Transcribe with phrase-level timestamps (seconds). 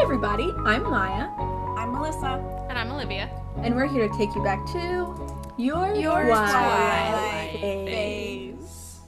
[0.00, 0.50] everybody.
[0.64, 1.28] I'm Maya,
[1.78, 2.42] I'm Melissa.
[2.68, 3.28] And I'm Olivia.
[3.62, 4.78] and we're here to take you back to
[5.58, 7.88] your, Your Twilight Twilight phase.
[7.88, 8.98] phase.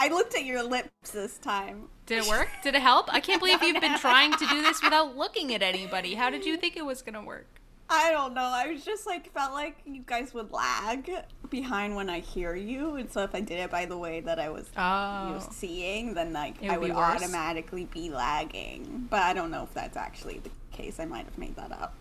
[0.00, 1.88] I looked at your lips this time.
[2.06, 2.48] Did it work?
[2.62, 3.12] Did it help?
[3.12, 6.14] I can't believe you've been trying to do this without looking at anybody.
[6.14, 7.57] How did you think it was gonna work?
[7.90, 8.42] I don't know.
[8.42, 11.10] I was just like felt like you guys would lag
[11.48, 14.38] behind when I hear you, and so if I did it by the way that
[14.38, 15.34] I was Oh.
[15.34, 19.06] used seeing, then like It I would be automatically be lagging.
[19.08, 21.00] But I don't know if that's actually the case.
[21.00, 21.94] I might have made that up.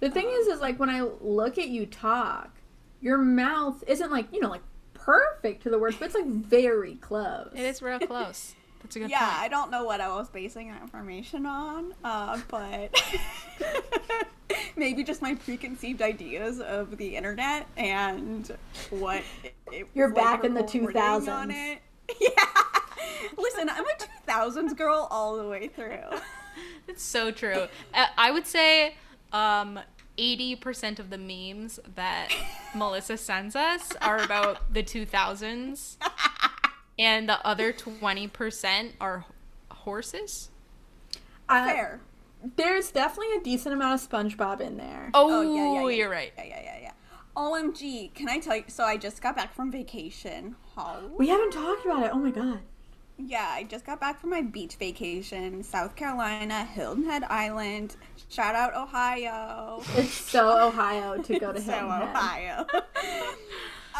[0.00, 2.50] The thing um, is, is like when I look at you talk,
[3.00, 4.62] your mouth isn't like you know like
[4.94, 7.50] perfect to the words, but it's like very close.
[7.54, 8.54] It is real close.
[8.82, 9.40] That's a good yeah, point.
[9.40, 13.00] I don't know what I was basing that information on, uh, but
[14.76, 18.50] maybe just my preconceived ideas of the internet and
[18.90, 19.22] what
[19.70, 21.28] it You're like back in the 2000s.
[21.32, 21.78] on it.
[22.20, 22.28] Yeah.
[23.38, 25.98] Listen, I'm a 2000s girl all the way through.
[26.88, 27.68] It's so true.
[27.94, 28.96] Uh, I would say
[29.32, 29.78] um,
[30.18, 32.28] 80% of the memes that
[32.74, 35.96] Melissa sends us are about the 2000s,
[36.98, 39.24] and the other 20% are
[39.70, 40.50] horses.
[41.48, 42.00] Uh, Fair.
[42.56, 45.10] There's definitely a decent amount of SpongeBob in there.
[45.14, 45.96] Oh, Oh, yeah, yeah, yeah.
[45.96, 46.32] you're right.
[46.36, 46.92] Yeah, yeah, yeah, yeah.
[47.36, 48.64] OMG, can I tell you?
[48.68, 50.56] So I just got back from vacation.
[50.76, 51.10] Oh.
[51.16, 52.10] We haven't talked about it.
[52.12, 52.60] Oh my god.
[53.18, 57.94] Yeah, I just got back from my beach vacation, South Carolina, Hilton Head Island.
[58.28, 59.82] Shout out Ohio.
[59.96, 62.16] It's so Ohio to go to so Hilton Head.
[62.16, 62.66] Ohio.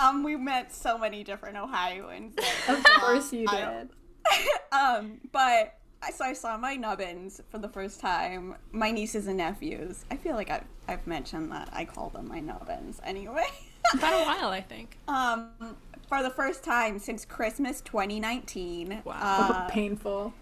[0.01, 2.35] um, we met so many different Ohioans.
[2.69, 3.91] Of course you did.
[4.73, 8.57] um, but I so I saw my nubbins for the first time.
[8.73, 10.05] My nieces and nephews.
[10.11, 13.47] I feel like I've I've mentioned that I call them my nubbins anyway.
[13.95, 14.97] About a while, I think.
[15.09, 15.51] um,
[16.09, 19.03] for the first time since Christmas 2019.
[19.05, 19.15] Wow.
[19.20, 20.35] uh, Painful.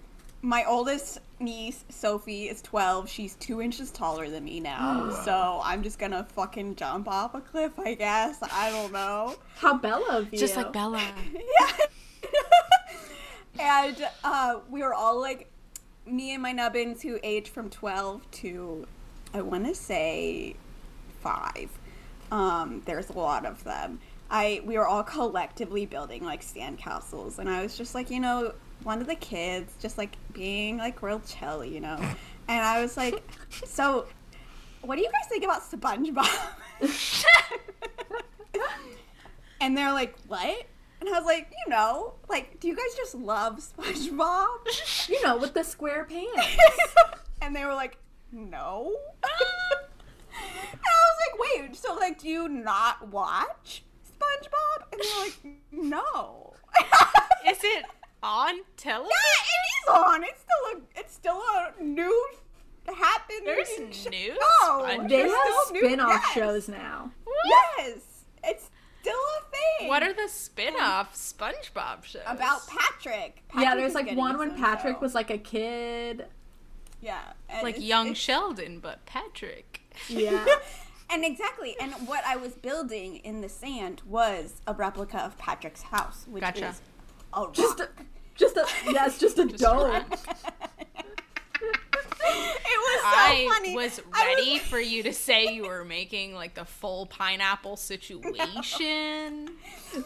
[0.42, 3.08] My oldest niece Sophie is 12.
[3.08, 7.40] She's two inches taller than me now, so I'm just gonna fucking jump off a
[7.40, 7.78] cliff.
[7.78, 9.36] I guess I don't know.
[9.56, 10.38] How Bella of you.
[10.38, 11.02] Just like Bella.
[11.60, 11.76] Yeah.
[13.58, 15.50] and uh, we were all like,
[16.06, 18.86] me and my nubbins who age from 12 to,
[19.34, 20.54] I want to say,
[21.20, 21.70] five.
[22.30, 24.00] Um, there's a lot of them.
[24.30, 28.54] I we were all collectively building like sandcastles, and I was just like, you know,
[28.82, 31.98] one of the kids just like being like real chill, you know.
[32.48, 33.22] And I was like,
[33.64, 34.06] so,
[34.82, 36.26] what do you guys think about SpongeBob?
[39.60, 40.66] and they're like, what?
[41.00, 44.48] And I was like, you know, like, do you guys just love SpongeBob?
[45.08, 46.58] you know, with the square pants.
[47.40, 47.98] and they were like,
[48.32, 48.94] no.
[49.22, 54.92] and I was like, wait, so like, do you not watch SpongeBob?
[54.92, 56.54] And they're like, no.
[57.46, 57.84] Is it
[58.22, 59.10] on television?
[59.10, 60.24] Yeah, it is on.
[60.24, 61.42] It's still a, it's still
[61.78, 62.28] a new
[62.94, 63.40] happening.
[63.44, 65.08] There's sh- oh, new No, SpongeBob?
[65.08, 66.32] They there's have still new- spin-off yes.
[66.34, 67.10] shows now.
[67.78, 67.96] Yes,
[68.44, 68.70] it's
[69.00, 69.88] still a thing.
[69.88, 72.22] What are the spin-off SpongeBob shows?
[72.26, 73.42] about Patrick?
[73.58, 75.00] yeah, there's like one when Patrick show.
[75.00, 76.26] was like a kid.
[77.00, 79.80] yeah, and like it's- young it's- Sheldon, but Patrick.
[80.08, 80.44] Yeah.
[81.12, 85.82] And exactly, and what I was building in the sand was a replica of Patrick's
[85.82, 86.68] house, which Gotcha.
[86.68, 86.80] is
[87.32, 87.54] Oh, a rock.
[87.54, 87.88] just a,
[88.34, 90.04] just a yes, just a Just a dome.
[91.62, 93.74] it was so I funny.
[93.74, 99.48] was I ready for you to say you were making like the full pineapple situation.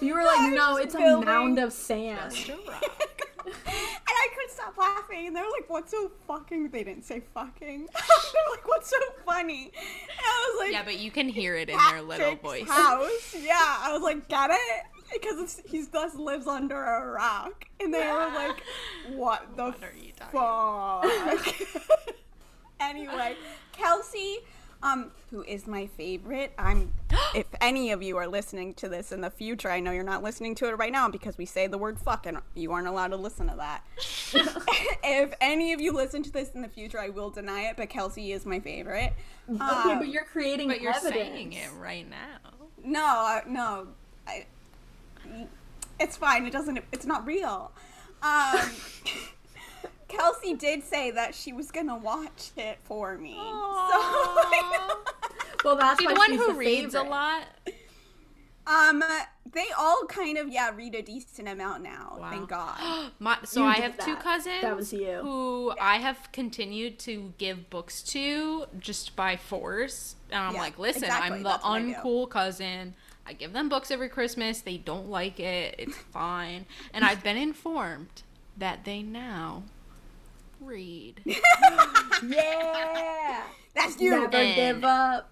[0.01, 2.33] You were like, no, just it's a mound of sand.
[2.35, 2.85] Just a rock.
[3.47, 5.27] and I couldn't stop laughing.
[5.27, 7.81] And they were like, "What's so fucking?" They didn't say fucking.
[7.87, 8.97] they were like, "What's so
[9.27, 12.43] funny?" And I was like, Yeah, but you can hear it in their little Patrick's
[12.43, 12.69] voice.
[12.69, 13.35] House.
[13.39, 14.83] Yeah, I was like, "Get it?"
[15.14, 18.62] Because it's, he just lives under a rock, and they were like,
[19.10, 21.84] "What the What are you talking fuck?"
[22.80, 23.36] anyway,
[23.72, 24.38] Kelsey,
[24.82, 26.52] um, who is my favorite.
[26.58, 26.92] I'm.
[27.34, 30.22] if any of you are listening to this in the future, I know you're not
[30.22, 33.08] listening to it right now because we say the word "fuck" and you aren't allowed
[33.08, 33.84] to listen to that.
[35.05, 37.76] if any of you listen to this in the future, I will deny it.
[37.76, 39.12] But Kelsey is my favorite.
[39.49, 41.14] okay, Um, but you're creating But you're evidence.
[41.14, 42.50] saying it right now.
[42.84, 43.87] No, no,
[44.26, 44.46] I,
[46.00, 46.47] it's fine.
[46.47, 46.79] It doesn't.
[46.93, 47.73] It's not real.
[48.23, 48.61] Um,
[50.09, 53.35] Kelsey did say that she was gonna watch it for me.
[53.38, 55.00] Aw.
[55.65, 57.44] Well, that's See, why the one she's who the reads a lot.
[58.67, 59.03] Um,
[59.50, 62.19] they all kind of yeah read a decent amount now.
[62.20, 62.31] Wow.
[62.31, 63.12] Thank God.
[63.19, 64.61] My, so You I did have two cousins.
[64.61, 65.20] That was you.
[65.23, 70.17] Who I have continued to give books to just by force.
[70.31, 71.94] And I'm Yeah, like, listen, exactly, I'm the that's what I do.
[71.94, 72.94] uncool cousin.
[73.26, 74.61] I give them books every Christmas.
[74.61, 75.75] They don't like it.
[75.79, 76.67] It's fine.
[76.93, 78.23] And I've been informed
[78.56, 79.62] that they now
[80.61, 81.21] read.
[82.26, 83.43] Yeah.
[83.75, 84.11] That's you.
[84.12, 85.31] Never And- give up.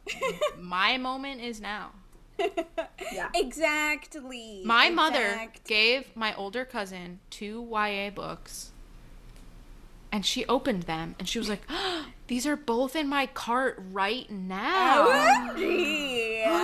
[0.59, 1.91] My moment is now.
[3.12, 3.29] Yeah.
[3.35, 4.62] exactly.
[4.65, 8.73] My mother gave my older cousin two YA books.
[10.11, 11.62] And she opened them and she was like,
[12.27, 15.05] These are both in my cart right now.
[15.06, 16.43] Oh, OMG.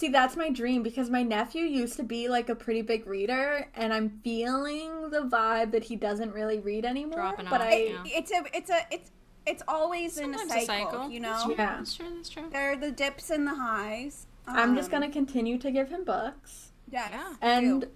[0.00, 3.68] See, that's my dream because my nephew used to be like a pretty big reader,
[3.74, 7.18] and I'm feeling the vibe that he doesn't really read anymore.
[7.18, 8.02] Dropping but off, I, yeah.
[8.06, 9.10] it's a it's a it's
[9.44, 11.10] it's always in a cycle, a cycle.
[11.10, 11.46] you That's know.
[11.48, 11.54] true.
[11.62, 11.76] Yeah.
[11.76, 12.06] That's true.
[12.16, 12.44] That's true.
[12.50, 14.26] There are the dips and the highs.
[14.46, 17.34] I'm just Um, gonna continue to give him books, yes, Yeah.
[17.42, 17.88] and do.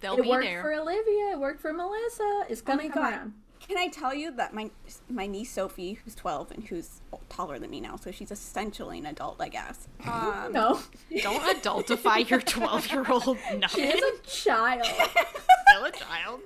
[0.00, 0.22] They'll be there.
[0.22, 0.62] it be worked there.
[0.62, 1.30] for Olivia.
[1.34, 2.46] It worked for Melissa.
[2.48, 3.12] It's gonna my go God.
[3.14, 3.34] on.
[3.68, 4.70] Can I tell you that my
[5.10, 9.06] my niece Sophie, who's 12 and who's taller than me now, so she's essentially an
[9.06, 9.88] adult, I guess.
[10.06, 10.80] Um, No,
[11.22, 13.36] Don't adultify your 12 year old.
[13.56, 13.66] No.
[13.68, 14.84] she is a child.
[14.86, 16.40] still a child.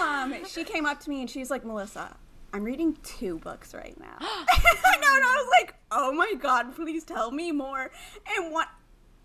[0.00, 2.16] um, she came up to me and she's like, Melissa,
[2.52, 4.16] I'm reading two books right now.
[4.20, 4.44] I
[5.00, 7.90] know, and I was like, oh my god, please tell me more.
[8.36, 8.68] And what?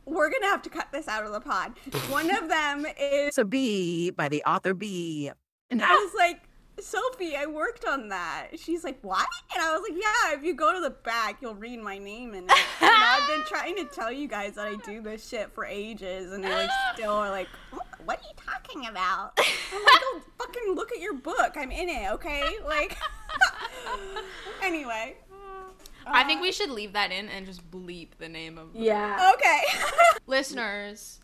[0.07, 1.73] We're gonna have to cut this out of the pod.
[2.09, 5.31] One of them is It's a B by the author B.
[5.71, 6.41] And I was like,
[6.79, 8.47] Sophie, I worked on that.
[8.57, 9.27] She's like, what?
[9.53, 12.33] And I was like, yeah, if you go to the back, you'll read my name
[12.33, 12.51] in it.
[12.81, 16.31] And I've been trying to tell you guys that I do this shit for ages,
[16.33, 19.31] and they're like, still are like, what, what are you talking about?
[19.39, 21.53] I'm like, go fucking look at your book.
[21.55, 22.43] I'm in it, okay?
[22.65, 22.97] Like,
[24.61, 25.15] anyway.
[26.07, 29.31] I think we should leave that in and just bleep the name of the Yeah.
[29.33, 29.61] Okay.
[30.27, 31.19] listeners.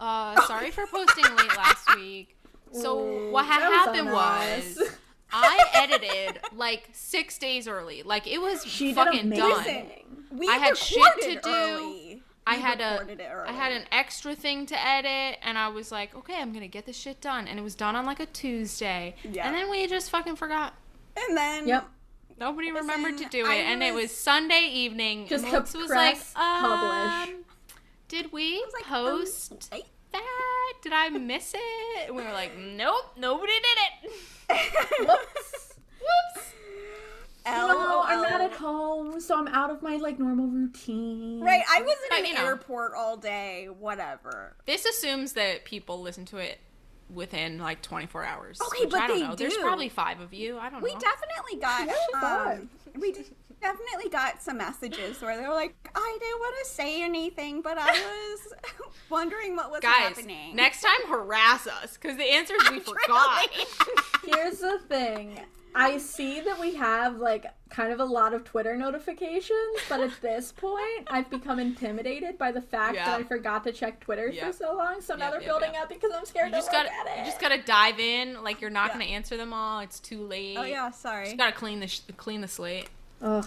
[0.00, 2.36] Uh, sorry for posting late last week.
[2.74, 4.82] So Ooh, what had happened was
[5.32, 8.02] I edited like six days early.
[8.02, 9.86] Like it was She fucking done.
[10.30, 11.48] We I had shit to do.
[11.48, 12.22] early.
[12.46, 15.68] I We had a recorded it I had an extra thing to edit and I
[15.68, 17.48] was like, okay, I'm gonna get this shit done.
[17.48, 19.14] And it was done on like a Tuesday.
[19.24, 19.46] Yeah.
[19.46, 20.74] And then we just fucking forgot.
[21.16, 21.88] And then Yep.
[22.38, 23.48] Nobody remembered to do it.
[23.48, 25.26] I and it was- was Sunday evening.
[25.28, 27.28] Just and to was like, press publish.
[27.28, 27.44] um,
[28.08, 29.82] did we was like, um, post I-
[30.14, 30.72] that?
[30.82, 32.06] Did I miss it?
[32.08, 34.12] And we were like, nope, nobody did it.
[35.00, 35.74] Whoops.
[36.00, 36.50] Whoops.
[37.46, 41.40] No, I'm not at home, so I'm out of my like normal routine.
[41.42, 42.44] Right, I was in But, an you know.
[42.46, 44.56] airport all day, whatever.
[44.64, 46.58] This assumes that people listen to it
[47.12, 48.60] within like 24 hours.
[48.60, 49.34] Okay, which but I don't they know.
[49.34, 50.58] There's probably five of you.
[50.58, 51.00] I don't We know.
[51.00, 52.68] definitely got Yeah, um,
[53.00, 53.12] we
[53.60, 57.78] definitely got some messages where they were like, I didn't want to say anything, but
[57.78, 58.54] I was
[59.10, 60.54] wondering what was Guys, happening.
[60.56, 63.48] next time harass us because the answers we forgot.
[64.24, 65.40] Here's the thing.
[65.76, 70.12] I see that we have like kind of a lot of Twitter notifications, but at
[70.22, 73.06] this point, I've become intimidated by the fact Yeah.
[73.06, 74.46] that I forgot to check Twitter Yeah.
[74.46, 75.00] for so long.
[75.00, 77.18] So now they're yeah, building up because I'm scared You just gotta, it.
[77.18, 78.42] you just gotta dive in.
[78.44, 78.92] Like you're not Yeah.
[78.94, 79.80] gonna answer them all.
[79.80, 80.56] It's too late.
[80.56, 81.24] oh yeah, sorry.
[81.26, 82.88] Just gotta clean the sh- clean the slate.
[83.22, 83.46] Ugh.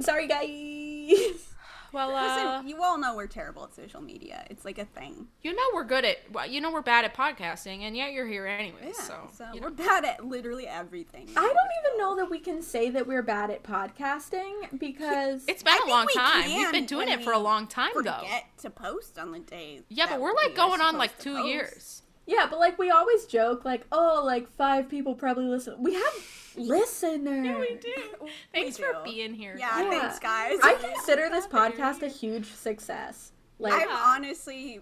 [0.00, 1.46] Sorry, guys.
[1.92, 4.44] Well, uh, Listen, you all know we're terrible at social media.
[4.50, 5.26] It's like a thing.
[5.42, 6.18] you know we're good at.
[6.32, 8.78] Well, you know we're bad at podcasting, and yet you're here anyway.
[8.86, 9.74] Yeah, so, so, you we're know.
[9.76, 11.28] bad at literally everything.
[11.36, 15.62] I don't even know that we can say that we're bad at podcasting because it's
[15.62, 16.46] been I a long we time.
[16.46, 18.00] We've been doing it for a long time, though.
[18.02, 19.82] Forget to post on the days.
[19.88, 21.48] Yeah, that but we're like are going on like two post.
[21.48, 22.02] years.
[22.26, 25.74] yeah, but like we always joke like, oh, like five people probably listen.
[25.82, 26.12] We have
[26.56, 27.46] listeners.
[27.46, 28.26] Thanks We do.
[28.54, 28.98] Thanks for do.
[29.04, 29.56] being here.
[29.58, 29.90] Yeah, Yeah.
[30.00, 30.58] thanks, guys.
[30.62, 33.32] I consider this podcast a huge success.
[33.58, 34.80] Like, I'm honestly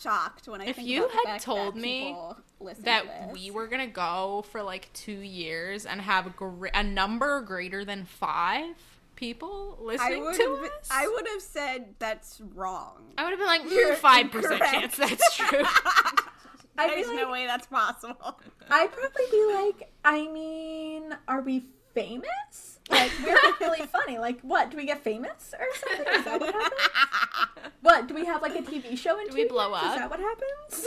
[0.00, 2.36] shocked when I If think you about the had fact told that me people
[2.74, 6.82] to that we were gonna go for like two years and have a, gr- a
[6.82, 8.76] number greater than five
[9.16, 13.12] people I listening would to have, us, I would have said that's wrong.
[13.18, 15.64] I would have been like mm, You're five percent chance that's true.
[16.78, 18.40] I There's no like way that's possible.
[18.70, 22.78] I'd probably be like, I mean, are we famous?
[22.88, 24.18] Like, we're really funny.
[24.18, 24.70] Like, what?
[24.70, 26.14] Do we get famous or something?
[26.14, 27.72] Is that what happens?
[27.82, 28.06] What?
[28.06, 29.82] Do we have like a TV show in Do we blow years?
[29.82, 29.92] up?
[29.92, 30.86] Is that what happens?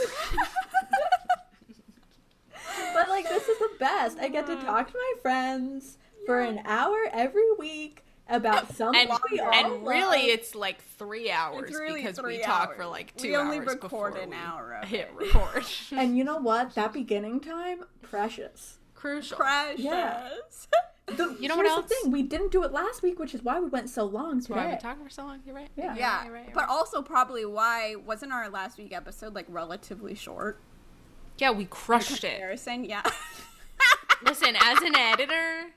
[2.94, 4.18] but like, this is the best.
[4.18, 4.64] I get to uh-huh.
[4.64, 9.86] talk to my friends for an hour every week about something and we all and
[9.86, 10.28] really, love.
[10.38, 13.66] it's like three hours really because three we talk for like two We only hours
[13.66, 15.64] record before an hour of hit record.
[15.90, 16.74] And you know what?
[16.74, 18.78] That beginning time, precious.
[18.94, 19.36] Crucial.
[19.36, 19.80] Precious.
[19.84, 20.28] Yeah.
[21.06, 21.88] The, You know what else?
[21.88, 22.12] The thing.
[22.12, 24.58] We didn't do it last week, which is why we went so long That's why
[24.62, 24.74] today.
[24.74, 25.40] we talking for so long.
[25.44, 25.68] You're right.
[25.76, 25.96] Yeah.
[25.96, 26.70] Yeah, You're right, you're but right.
[26.70, 30.60] also probably why wasn't our last week episode like relatively short?
[31.38, 32.30] yeah, we crushed it.
[32.30, 33.02] Comparison, yeah.
[34.24, 35.72] Listen, as an editor,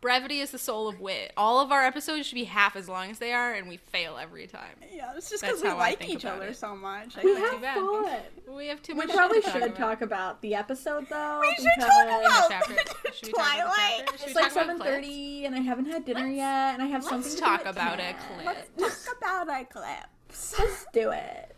[0.00, 1.32] brevity is the soul of wit.
[1.36, 4.18] All of our episodes should be half as long as they are, and we fail
[4.20, 4.76] every time.
[4.94, 6.56] Yeah, it's just because we like each other it.
[6.56, 7.16] so much.
[7.16, 7.50] I We think.
[7.52, 7.76] have bad.
[7.76, 8.54] fun.
[8.54, 11.40] We have too We probably to should talk talk about the episode though.
[11.40, 12.74] We should talk about Chapter.
[13.14, 13.76] Should we talk about Twilight.
[14.06, 14.18] chapter?
[14.18, 14.90] Should we It's like talk about seven clips?
[14.90, 17.22] thirty, and I haven't had dinner Let's- yet, and I have something.
[17.22, 18.14] Let's to talk do about a 10.
[18.44, 18.70] clip.
[18.76, 20.54] Let's talk about our clips.
[20.58, 21.50] Let's do it.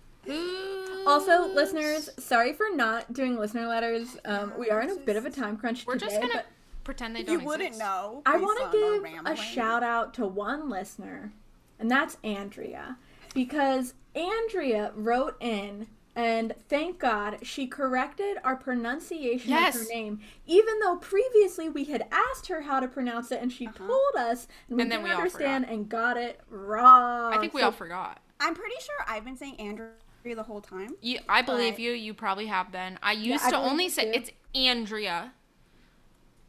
[1.06, 4.16] Also, listeners, sorry for not doing listener letters.
[4.24, 6.46] Um, we are in a bit of a time crunch we're today, just gonna but
[6.86, 7.40] pretend they don't.
[7.40, 7.84] You wouldn't exist.
[7.84, 8.22] know.
[8.24, 11.32] I want to give a shout out to one listener,
[11.78, 12.96] and that's Andrea,
[13.34, 20.78] because Andrea wrote in, and thank God she corrected our pronunciation of her name, even
[20.80, 23.86] though previously we had asked her how to pronounce it, and she uh-huh.
[23.86, 27.34] told us, and we And then didn't we all understand and got it wrong.
[27.34, 28.20] I think we So all forgot.
[28.40, 29.90] I'm pretty sure I've been saying Andrea
[30.24, 30.96] the whole time.
[31.00, 31.92] You, I believe you.
[31.92, 32.98] You probably have been.
[33.02, 34.18] I used I to only say too.
[34.18, 35.32] it's Andrea,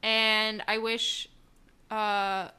[0.03, 1.27] and I wish,
[1.91, 2.49] uh,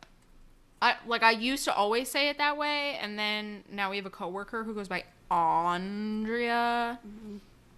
[0.81, 4.07] I like I used to always say it that way, and then now we have
[4.07, 6.99] a coworker who goes by Andrea,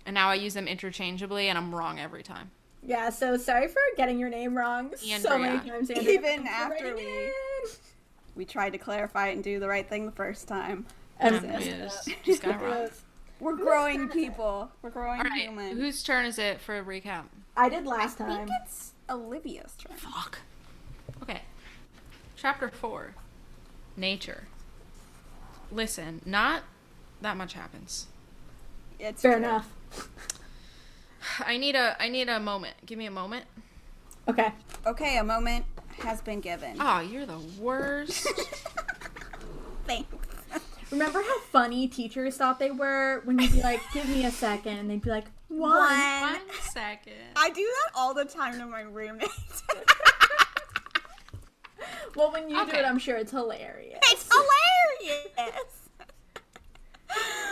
[0.07, 2.51] and now I use them interchangeably, and I'm wrong every time.
[2.83, 6.11] Yeah, so sorry for getting your name wrong so many times, Andrea.
[6.11, 7.31] Even Thanks for after we- in.
[8.37, 10.87] We tried to clarify it and do the right thing the first time.
[11.19, 11.79] And And That's we it.
[11.83, 12.89] just, just got it wrong.
[13.41, 14.71] We're growing people.
[14.83, 15.77] We're growing All right, human.
[15.77, 17.25] whose turn is it for a recap?
[17.57, 18.49] I did last I time.
[19.11, 19.97] Think Olivia's turn.
[19.97, 20.39] Fuck.
[21.23, 21.43] Okay.
[22.37, 23.15] Chapter 4
[23.97, 24.45] Nature.
[25.73, 26.63] Listen, not
[27.21, 28.07] that much happens.
[28.99, 29.43] It's Fair true.
[29.45, 29.69] enough.
[31.41, 32.75] I need a I need a moment.
[32.87, 33.45] Give me a moment.
[34.29, 34.53] Okay.
[34.87, 35.65] Okay, a moment
[36.01, 36.77] has been given.
[36.81, 38.27] Oh, you're the worst.
[39.87, 40.09] Thanks.
[40.91, 44.79] Remember how funny teachers thought they were when you'd be like, "Give me a second.
[44.79, 46.41] and they'd be like, "One." One
[46.71, 47.13] second.
[47.37, 49.29] I do that all the time to my roommate.
[52.17, 54.01] Well, when you do it, I'm sure it's hilarious.
[54.05, 55.29] it's hilarious.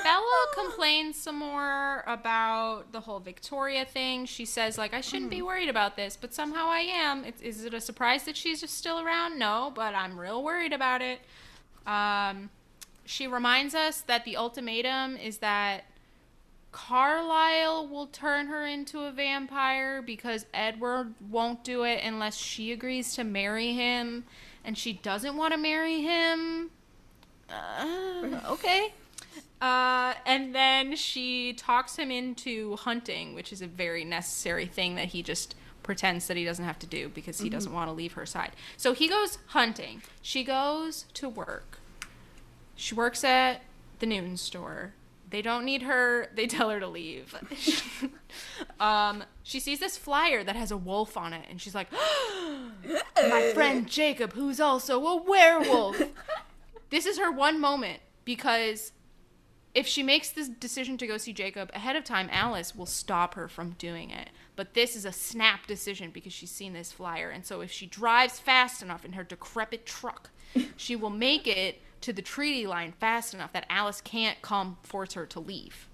[0.04, 4.26] Bella complains some more about the whole Victoria thing.
[4.26, 7.24] She says, like, I shouldn't be worried about this, but somehow I am.
[7.24, 9.38] It's, is it a surprise that she's just still around?
[9.38, 11.20] No, but I'm real worried about it.
[11.86, 12.50] Um,
[13.04, 15.84] she reminds us that the ultimatum is that
[16.70, 23.14] Carlisle will turn her into a vampire because Edward won't do it unless she agrees
[23.14, 24.25] to marry him,
[24.64, 26.70] and she doesn't want to marry him.
[27.48, 28.92] Uh, okay.
[29.60, 35.06] Uh, and then she talks him into hunting, which is a very necessary thing that
[35.06, 38.12] he just pretends that he doesn't have to do because he doesn't want to leave
[38.12, 38.52] her side.
[38.76, 40.02] So he goes hunting.
[40.20, 41.78] She goes to work.
[42.76, 43.62] She works at
[43.98, 44.92] the noon store.
[45.30, 46.28] They don't need her.
[46.35, 47.35] They tell her to leave.
[48.80, 51.88] um, she sees this flyer that has a wolf on it, and she's like,
[53.16, 56.00] "My friend Jacob, who's also a werewolf."
[56.90, 58.92] this is her one moment because
[59.75, 63.35] if she makes this decision to go see Jacob ahead of time, Alice will stop
[63.35, 64.30] her from doing it.
[64.56, 67.30] But this is a snap decision because she's seen this flyer.
[67.30, 70.30] And so if she drives fast enough in her decrepit truck,
[70.76, 75.14] she will make it to the treaty line fast enough that Alice can't come force
[75.14, 75.88] her to leave.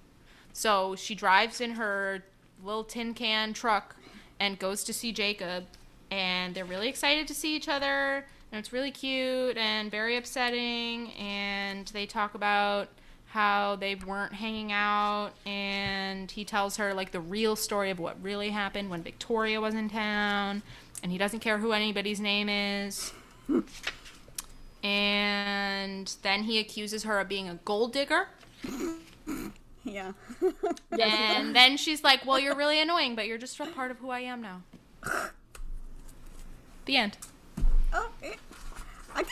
[0.52, 2.22] So she drives in her
[2.62, 3.96] little tin can truck
[4.38, 5.64] and goes to see Jacob.
[6.10, 8.24] And they're really excited to see each other.
[8.52, 11.10] And it's really cute and very upsetting.
[11.12, 12.88] And they talk about
[13.26, 15.32] how they weren't hanging out.
[15.44, 19.74] And he tells her, like, the real story of what really happened when Victoria was
[19.74, 20.62] in town.
[21.02, 23.12] And he doesn't care who anybody's name is.
[24.84, 28.28] And then he accuses her of being a gold digger.
[29.82, 30.12] Yeah.
[30.98, 34.10] And then she's like, Well, you're really annoying, but you're just a part of who
[34.10, 34.62] I am now.
[36.84, 37.18] The end.
[37.92, 38.38] oh, it,
[39.14, 39.30] I give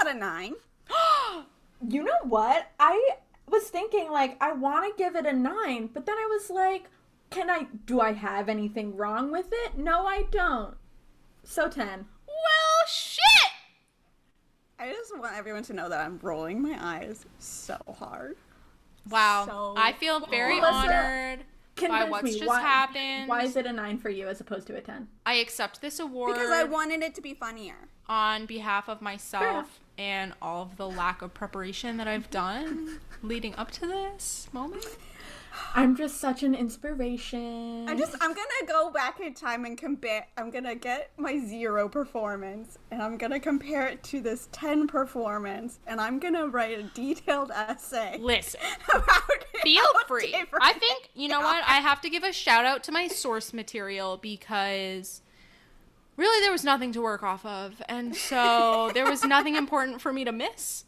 [0.00, 0.54] about a nine.
[1.88, 2.70] You know what?
[2.78, 3.10] I
[3.48, 6.88] was thinking like I want to give it a nine, but then I was like,
[7.30, 7.66] can I?
[7.86, 9.76] Do I have anything wrong with it?
[9.76, 10.76] No, I don't.
[11.42, 12.06] So ten.
[12.28, 13.51] Well, shit!
[14.82, 18.36] I just want everyone to know that I'm rolling my eyes so hard.
[19.08, 19.46] Wow.
[19.46, 21.44] So I feel very Melissa, honored
[21.88, 23.28] by what's me just why, happened.
[23.28, 25.06] Why is it a nine for you as opposed to a ten?
[25.24, 27.76] I accept this award Because I wanted it to be funnier.
[28.08, 33.54] on behalf of myself and all of the lack of preparation that I've done leading
[33.54, 34.84] up to this moment.
[35.74, 37.88] I'm just such an inspiration.
[37.88, 41.88] I'm just I'm gonna go back in time and compare I'm gonna get my zero
[41.88, 46.82] performance and I'm gonna compare it to this ten performance and I'm gonna write a
[46.82, 48.60] detailed essay Listen.
[48.92, 49.04] about
[49.62, 50.34] feel how free.
[50.60, 51.62] I think you know what?
[51.66, 55.22] I have to give a shout out to my source material because
[56.16, 60.12] really there was nothing to work off of, and so there was nothing important for
[60.12, 60.84] me to miss.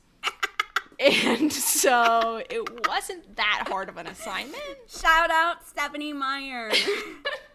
[1.01, 4.63] And so it wasn't that hard of an assignment.
[4.89, 6.71] Shout out Stephenie Meyer.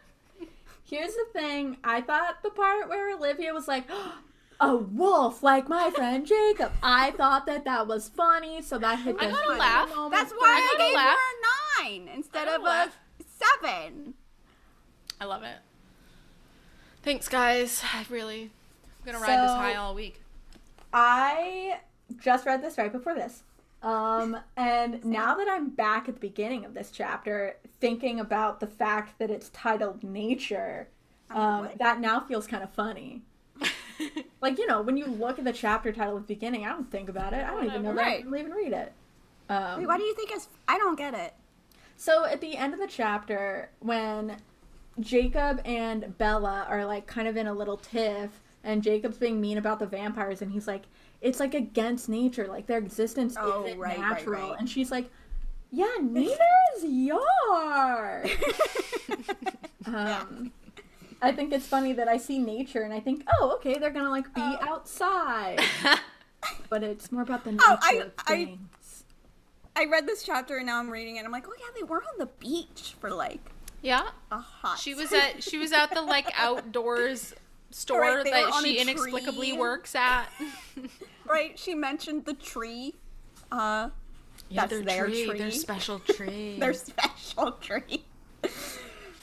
[0.83, 1.77] Here's the thing.
[1.83, 3.85] I thought the part where Olivia was like,
[4.59, 6.71] a wolf like my friend Jacob.
[6.83, 9.89] I thought that that was funny, so that hit I the gotta funny laugh.
[9.95, 10.13] moment.
[10.13, 11.15] That's why I I, gave laugh.
[11.15, 12.97] her a nine instead of a laugh.
[13.61, 14.13] seven.
[15.21, 15.57] I love it.
[17.03, 17.83] Thanks, guys.
[17.93, 18.51] I really,
[18.99, 20.21] I'm gonna ride this high all week.
[20.91, 21.79] I
[22.17, 23.43] just read this right before this.
[23.81, 28.67] Um, and now that I'm back at the beginning of this chapter, thinking about the
[28.67, 30.89] fact that it's titled Nature,
[31.29, 33.21] um, that now feels kind of funny.
[34.41, 36.89] Like, you know, when you look at the chapter title at the beginning, I don't
[36.89, 37.45] think about it.
[37.45, 38.23] I don't even know that I Right.
[38.23, 38.93] can even read it.
[39.49, 40.47] Um, Wait, why do you think it's?
[40.69, 41.33] I don't get it.
[41.97, 44.37] So at the end of the chapter, when
[45.01, 49.57] Jacob and Bella are like kind of in a little tiff, and Jacob's being mean
[49.57, 50.83] about the vampires, and he's like,
[51.21, 54.59] "It's like against nature, like their existence Oh, isn't right, right, natural." right.
[54.59, 55.09] And she's like,
[55.71, 56.35] "Yeah, neither
[56.77, 58.29] is yours."
[59.85, 60.51] um,
[61.21, 64.09] I think it's funny that I see nature and I think, "Oh, okay, they're gonna
[64.11, 65.59] like be outside,"
[66.69, 69.03] but it's more about the nature Oh, I- of things.
[69.75, 71.23] I read this chapter and now I'm reading it.
[71.25, 73.39] I'm like, oh yeah, they were on the beach for like
[73.81, 74.77] Yeah, a hot.
[74.77, 77.33] she was at she was at the like outdoors
[77.71, 79.57] store Right, that she inexplicably tree.
[79.57, 80.27] works at.
[81.27, 81.57] right.
[81.57, 82.95] She mentioned the tree.
[83.51, 83.89] Uh,
[84.49, 85.31] Yeah, That's their tree.
[85.37, 86.57] their special tree.
[86.59, 88.03] their special tree.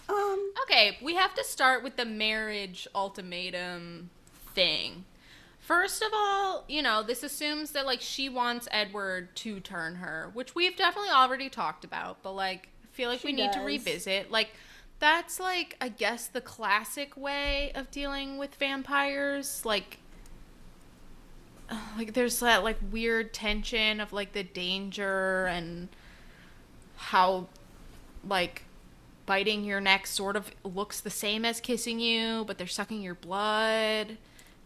[0.08, 0.52] um.
[0.62, 4.10] Okay, we have to start with the marriage ultimatum
[4.54, 5.04] thing.
[5.60, 10.30] First of all, you know, this assumes that like she wants Edward to turn her,
[10.32, 13.60] which we've definitely already talked about, but like I feel like She we need to
[13.60, 14.30] revisit.
[14.30, 14.50] Like
[14.98, 19.98] that's like I guess the classic way of dealing with vampires, like
[21.96, 25.88] like there's that like weird tension of like the danger and
[26.96, 27.46] how
[28.26, 28.64] like
[29.26, 33.14] biting your neck sort of looks the same as kissing you, but they're sucking your
[33.14, 34.16] blood.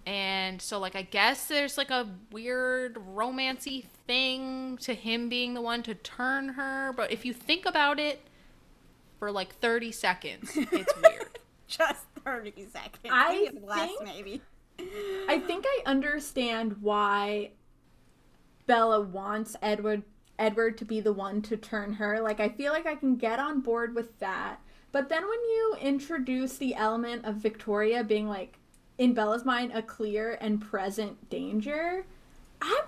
[0.07, 5.61] And so like I guess there's like a weird romancy thing to him being the
[5.61, 8.21] one to turn her, but if you think about it
[9.21, 11.39] for like 30 seconds, it's weird.
[11.69, 13.13] Just thirty seconds.
[13.13, 14.43] I Maybe less, think- maybe.
[15.29, 17.51] I think I understand why
[18.67, 20.03] Bella wants Edward
[20.39, 22.19] Edward to be the one to turn her.
[22.21, 24.57] Like I feel like I can get on board with that.
[24.91, 28.59] But then when you introduce the element of Victoria being like
[28.99, 32.05] in Bella's mind a clear and present danger,
[32.61, 32.85] I'm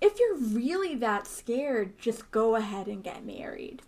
[0.00, 3.82] if you're really that scared, just go ahead and get married.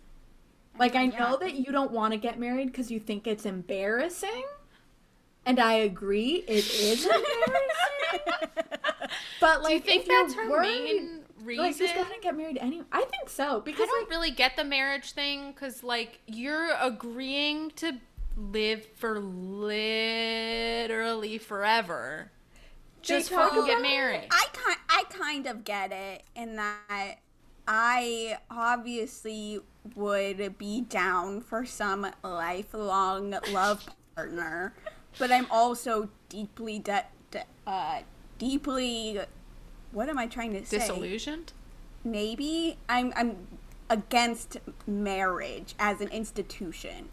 [0.77, 4.43] Like I know that you don't want to get married because you think it's embarrassing.
[5.45, 8.49] And I agree, it is embarrassing.
[9.39, 11.65] but like, Do you think if that's her worried, main reason?
[11.65, 12.85] Like, just go ahead and get married anyway.
[12.91, 16.69] I think so Because I don't like, really get the marriage thing because, like, you're
[16.81, 17.99] agreeing to
[18.37, 22.31] live for literally forever
[23.07, 24.27] They just talk fucking get married.
[24.31, 27.17] I kind I kind of get it in that
[27.67, 29.59] I obviously
[29.95, 34.73] would be down for some lifelong love partner,
[35.19, 38.01] but I'm also deeply de- de- uh
[38.37, 39.19] deeply
[39.91, 40.79] what am I trying to say?
[40.79, 41.53] Disillusioned?
[42.03, 43.47] Maybe I'm I'm
[43.89, 47.09] against marriage as an institution.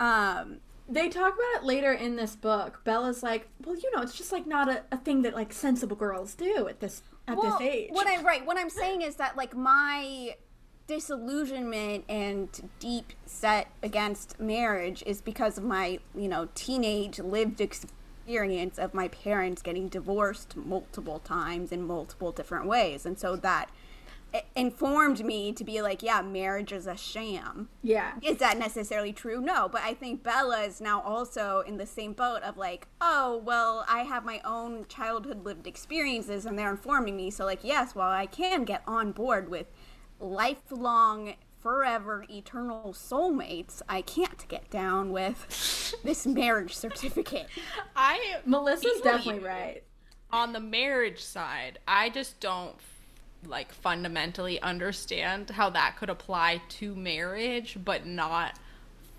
[0.00, 2.80] Um they talk about it later in this book.
[2.84, 5.96] Bella's like, well, you know, it's just like not a, a thing that like sensible
[5.96, 7.90] girls do at this at well, this age.
[7.90, 10.36] What I'm right, what I'm saying is that like my
[10.86, 18.78] disillusionment and deep set against marriage is because of my, you know, teenage lived experience
[18.78, 23.04] of my parents getting divorced multiple times in multiple different ways.
[23.04, 23.70] And so that
[24.54, 27.68] informed me to be like, yeah, marriage is a sham.
[27.82, 29.40] yeah, Is that necessarily true?
[29.40, 33.40] No, but I think Bella is now also in the same boat of like, oh,
[33.44, 37.30] well, I have my own childhood lived experiences and they're informing me.
[37.30, 39.66] So, like, yes, while I can get on board with
[40.20, 47.48] lifelong, forever, eternal soulmates, I can't get down with this marriage certificate.
[47.94, 49.82] I, Melissa's definitely right.
[50.32, 52.76] on the marriage side, I just don't
[53.46, 58.58] like fundamentally understand how that could apply to marriage, but not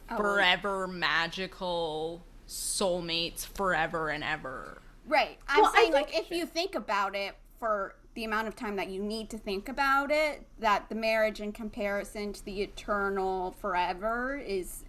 [0.09, 0.17] oh.
[0.17, 4.81] forever magical soulmates forever and ever.
[5.07, 5.37] Right.
[5.47, 8.89] I'm Well, saying, like, if you think about it for the amount of time that
[8.89, 14.35] you need to think about it, that the marriage in comparison to the eternal forever
[14.35, 14.83] is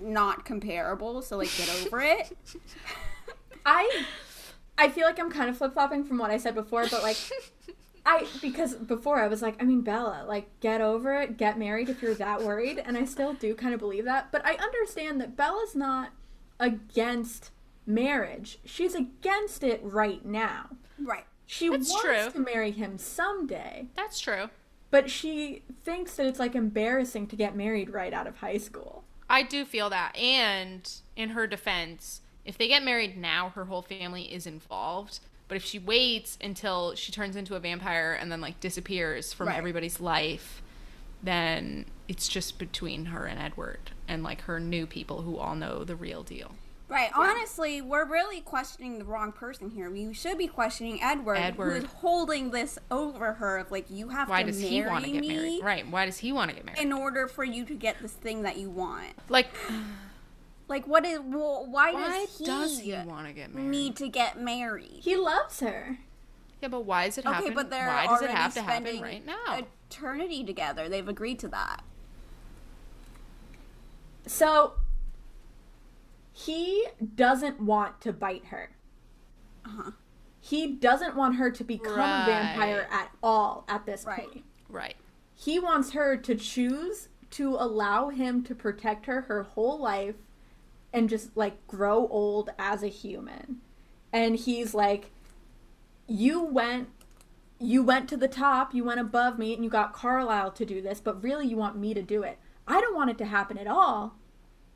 [0.00, 1.22] not comparable.
[1.22, 2.36] So like, get over it.
[3.64, 4.04] I
[4.76, 7.16] I feel like I'm kind of flip flopping from what I said before, but like
[8.04, 11.88] I because before I was like, I mean Bella, like get over it, get married
[11.88, 14.32] if you're that worried, and I still do kind of believe that.
[14.32, 16.10] But I understand that Bella's not
[16.58, 17.52] against
[17.86, 18.58] marriage.
[18.64, 20.70] She's against it right now.
[20.98, 21.26] Right.
[21.52, 22.30] She That's wants true.
[22.44, 24.50] to marry him someday, That's true.
[24.92, 29.02] but she thinks that it's like embarrassing to get married right out of high school.
[29.28, 30.16] I do feel that.
[30.16, 35.18] And in her defense, if they get married now, her whole family is involved.
[35.48, 39.48] But if she waits until she turns into a vampire and then like disappears from
[39.48, 39.58] Right.
[39.58, 40.62] everybody's life,
[41.20, 45.82] then it's just between her and Edward and like her new people who all know
[45.82, 46.52] the real deal.
[46.90, 47.10] Right.
[47.14, 49.88] Honestly, we're really questioning the wrong person here.
[49.88, 51.82] We should be questioning Edward, Edward.
[51.82, 55.04] who's holding this over her of like, you have Why to does marry he want
[55.04, 55.60] to get me married?
[55.62, 55.88] Right.
[55.88, 56.80] Why does he want to get married?
[56.80, 59.14] in order for you to get this thing that you want.
[59.28, 59.48] like,
[60.68, 61.18] Like, what is?
[61.18, 63.68] Well, why, why does he, does he want to get married?
[63.68, 65.00] need to get married?
[65.00, 65.98] He loves her.
[66.62, 67.38] Yeah, but why is it happening?
[67.40, 67.68] Okay, happen?
[67.68, 69.66] but they're why does it already have to happen spending right now?
[69.90, 70.88] eternity together.
[70.88, 71.82] They've agreed to that.
[74.28, 74.74] So
[76.44, 78.70] he doesn't want to bite her.
[79.64, 79.90] Uh-huh.
[80.40, 84.30] He doesn't want her to become a vampire at all at this Right.
[84.30, 84.44] point.
[84.68, 84.96] right.
[85.34, 90.16] He wants her to choose to allow him to protect her her whole life
[90.92, 93.60] and just like grow old as a human.
[94.12, 95.10] And he's like
[96.06, 96.88] you went
[97.62, 100.80] you went to the top, you went above me and you got Carlisle to do
[100.80, 102.38] this, but really you want me to do it.
[102.66, 104.16] I don't want it to happen at all.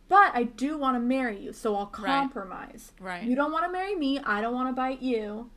[0.09, 2.93] But I do want to marry you, so I'll compromise.
[3.01, 3.23] Right.
[3.25, 5.51] You don't want to marry me, I don't want to bite you.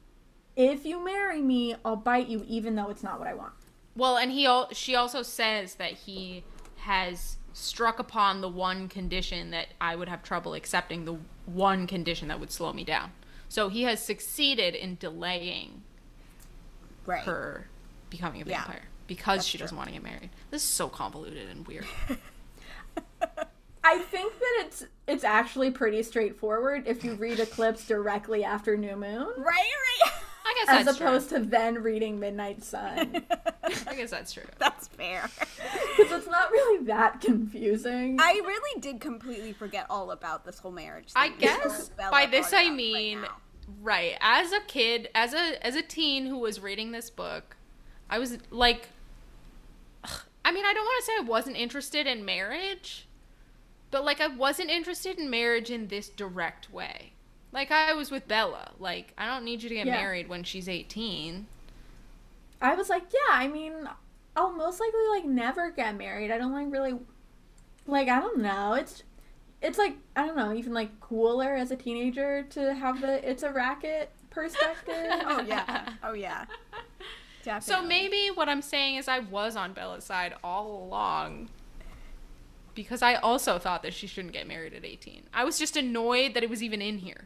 [0.56, 3.54] If you marry me, I'll bite you even though it's not what I want.
[3.96, 6.44] Well, and he she also says that he
[6.78, 12.28] has struck upon the one condition that I would have trouble accepting the one condition
[12.30, 13.12] that would slow me down.
[13.50, 15.84] So he has succeeded in delaying
[17.06, 17.24] Right.
[17.24, 17.68] her
[18.10, 18.58] becoming a Yeah.
[18.60, 19.78] vampire because That's she doesn't true.
[19.78, 20.30] want to get married.
[20.52, 21.88] This is so convoluted and weird.
[23.88, 28.98] I think that it's it's actually pretty straightforward if you read Eclipse directly after New
[28.98, 29.46] Moon, Right.
[29.46, 30.12] Right.
[30.46, 33.26] I guess as that's opposed to then reading Midnight Sun.
[33.64, 34.44] I guess that's true.
[34.60, 35.30] That's fair.
[35.98, 38.18] because it's not really that confusing.
[38.20, 41.12] I really did completely forget all about this whole marriage.
[41.16, 43.26] I guess by this I up right mean
[43.82, 44.18] right.
[44.20, 47.56] As a kid, as a as a teen who was reading this book,
[48.10, 48.90] I was like
[50.48, 53.07] I mean, I don't want to say I wasn't interested in marriage,
[53.92, 57.14] but like I wasn't interested in marriage in this direct way.
[57.52, 58.72] Like I was with Bella.
[58.80, 59.96] Like I don't need you to get Yeah.
[59.96, 61.48] married when she's 18.
[62.62, 63.74] I was like, yeah, I mean,
[64.36, 66.32] I'll most likely like never get married.
[66.32, 66.96] I don't like really,
[67.86, 68.74] like I don't know.
[68.74, 69.04] It's
[69.62, 73.44] it's like I don't know, even like cooler as a teenager to have the it's
[73.44, 74.96] a racket perspective.
[75.26, 75.90] Oh yeah.
[76.04, 76.46] Oh yeah.
[77.44, 77.74] Definitely.
[77.82, 81.50] So maybe what I'm saying is I was on Bella's side all along.
[82.78, 85.24] Because I also thought that she shouldn't get married at 18.
[85.34, 87.26] I was just annoyed that it was even in here.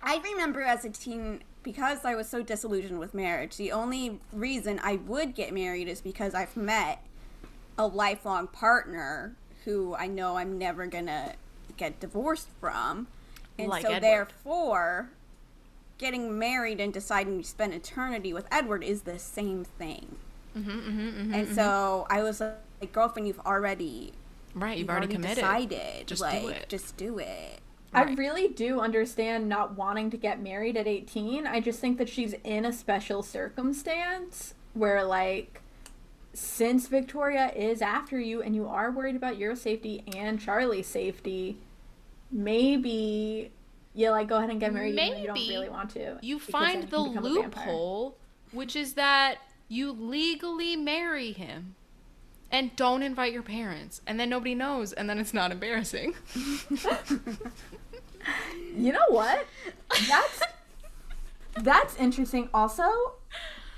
[0.00, 4.78] I remember as a teen, because I was so disillusioned with marriage, the only reason
[4.80, 7.02] I would get married is because I've met
[7.76, 9.34] a lifelong partner
[9.64, 11.32] who I know I'm never gonna
[11.76, 13.08] get divorced from.
[13.58, 14.02] And Like so Edward.
[14.02, 15.10] therefore,
[15.98, 20.14] getting married and deciding to spend eternity with Edward is the same thing.
[20.56, 21.54] Mm-hmm, mm-hmm, mm-hmm and mm-hmm.
[21.54, 24.12] so I was like, girlfriend, you've already
[24.54, 25.36] Right, you've, you've already, committed.
[25.36, 26.06] decided.
[26.06, 26.68] Just do like, it.
[26.68, 27.60] just do it.
[27.94, 31.46] I really do understand not wanting to get married at 18.
[31.46, 35.60] I just think that she's in a special circumstance where, like,
[36.32, 41.58] since Victoria is after you and you are worried about your safety and Charlie's safety,
[42.30, 43.52] maybe
[43.94, 46.18] you like go ahead and get married even though you don't really want to.
[46.22, 47.66] You find the you can become a vampire.
[47.66, 48.16] loophole,
[48.52, 49.36] which is that
[49.68, 51.74] you legally marry him
[52.52, 54.00] and don't invite your parents.
[54.06, 56.14] And then nobody knows, and then it's not embarrassing.
[58.76, 59.46] You know what?
[60.08, 60.42] That's
[61.56, 62.48] that's interesting.
[62.54, 62.84] Also,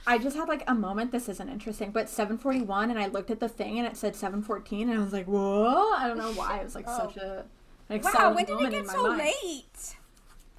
[0.06, 1.12] I just had like a moment.
[1.12, 4.90] This isn't interesting, but 741, and I looked at the thing and it said 714,
[4.90, 6.58] and I was like, "Whoa!" I don't know why.
[6.60, 6.98] It was like Oh.
[6.98, 7.44] such a
[7.88, 9.18] an Wow, when did it get so mind.
[9.18, 9.96] late?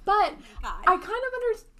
[0.04, 0.82] But God.
[0.86, 1.70] I kind of understand.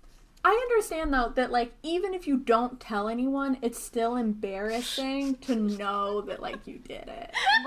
[0.49, 5.57] I understand though that like even if you don't tell anyone, it's still embarrassing to
[5.57, 7.31] know that like you did it.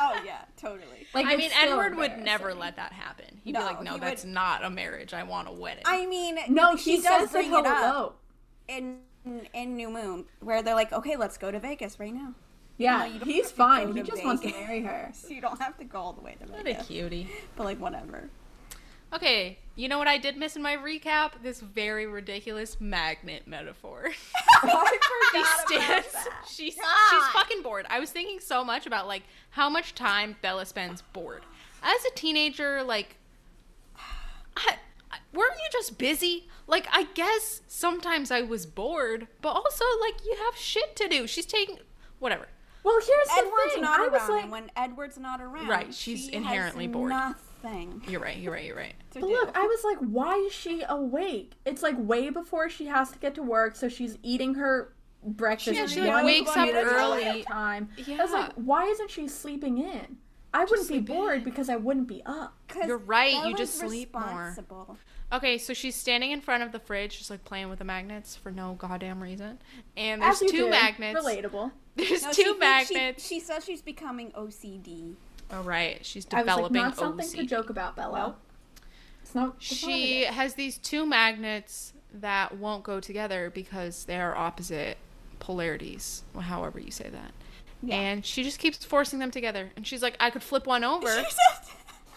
[0.00, 1.06] oh yeah, totally.
[1.14, 3.40] Like I mean, Edward would never let that happen.
[3.42, 5.12] He'd No, be like, no, that's would- not a marriage.
[5.14, 5.82] I want a wedding.
[5.84, 8.18] I mean, No, she he does says bring he'll it up elope.
[8.68, 8.98] in
[9.52, 12.34] in New Moon, where they're like, okay, let's go to Vegas right now.
[12.78, 13.88] Yeah, you don't he's fine.
[13.88, 15.10] He to just wants to marry her.
[15.14, 16.52] So you don't have to go all the way to Vegas.
[16.52, 16.86] What a Vegas.
[16.86, 17.28] cutie.
[17.56, 18.30] But like whatever.
[19.12, 21.32] Okay, you know what I did miss in my recap?
[21.42, 24.10] This very ridiculous magnet metaphor.
[24.62, 24.98] I
[25.32, 25.44] she
[25.74, 26.12] stands.
[26.12, 26.44] that.
[26.48, 27.86] She's she's fucking bored.
[27.90, 31.42] I was thinking so much about like how much time Bella spends bored.
[31.82, 33.16] As a teenager, like,
[34.56, 34.76] I,
[35.10, 36.48] I- weren't you just busy?
[36.68, 41.26] Like, I guess sometimes I was bored, but also like you have shit to do.
[41.26, 41.78] She's taking
[42.20, 42.46] whatever.
[42.84, 43.82] Well, here's the Edward's thing.
[43.82, 47.10] not I was around, like, when Edward's not around, Right, she's she inherently has bored.
[47.10, 47.44] Nothing
[48.08, 48.36] You're right.
[48.36, 48.64] You're right.
[48.64, 48.94] You're right.
[49.12, 49.28] But do.
[49.28, 51.52] look, I was like, why is she awake?
[51.64, 54.92] It's like way before she has to get to work, so she's eating her
[55.24, 55.76] breakfast.
[55.76, 57.42] Yeah, she, like, wakes up at early.
[57.42, 57.88] Time.
[58.08, 60.16] I was like, why isn't she sleeping in?
[60.52, 61.44] I wouldn't be bored in.
[61.44, 62.56] because I wouldn't be up.
[62.84, 64.56] You're right, you Bella's just sleep more.
[65.32, 68.34] Okay, so she's standing in front of the fridge, just like playing with the magnets
[68.34, 69.60] for no goddamn reason.
[69.96, 70.70] And there's As you two did.
[70.70, 71.20] magnets.
[71.20, 71.70] Relatable.
[71.94, 73.26] There's No, two she- magnets.
[73.26, 75.14] She, says she's becoming OCD.
[75.52, 77.36] Oh right, she's I was like, developing not something OCD.
[77.36, 78.18] to joke about, Bella.
[78.18, 78.36] Nope.
[79.22, 79.56] It's not.
[79.56, 84.96] it's She has these two magnets that won't go together because they are opposite
[85.38, 87.32] polarities, however you say that.
[87.82, 87.96] Yeah.
[87.96, 89.70] And she just keeps forcing them together.
[89.76, 91.08] And she's like, I could flip one over.
[91.08, 91.24] I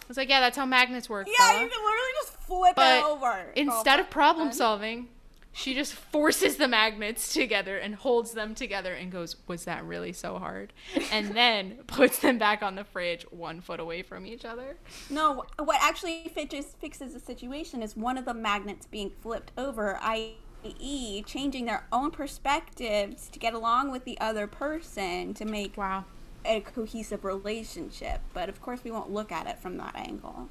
[0.07, 1.27] was like, yeah, that's how magnets work.
[1.27, 3.45] yeah, Bella." you can literally just flip But it over.
[3.55, 5.07] Instead of problem solving,
[5.55, 10.11] she just forces the magnets together and holds them together and goes, Was that really
[10.11, 10.73] so hard?
[11.11, 14.77] And then puts them back on the fridge one foot away from each other.
[15.09, 19.97] No, what actually fixes fixes the situation is one of the magnets being flipped over,
[20.01, 26.05] i.e., changing their own perspectives to get along with the other person to make Wow.
[26.45, 28.21] a cohesive relationship.
[28.33, 30.49] But of course, we won't look at it from that angle.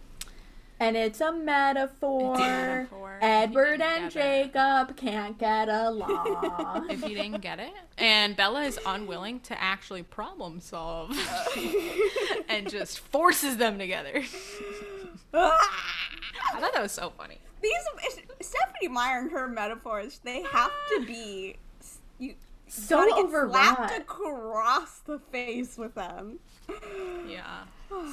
[0.82, 2.32] And it's a metaphor.
[2.32, 3.18] It's a metaphor.
[3.22, 4.52] Edward and get it.
[4.52, 6.86] Jacob can't get along.
[6.90, 7.72] If you didn't get it.
[7.98, 11.16] And Bella is unwilling to actually problem solve
[12.48, 14.24] and just forces them together.
[15.32, 15.58] I
[16.58, 17.38] thought that was so funny.
[17.62, 17.72] These
[18.40, 21.58] Stephenie Meyer and her metaphors, they have to be
[22.18, 22.34] you
[22.66, 26.40] So gotta get slapped across the face with them.
[27.28, 27.62] Yeah.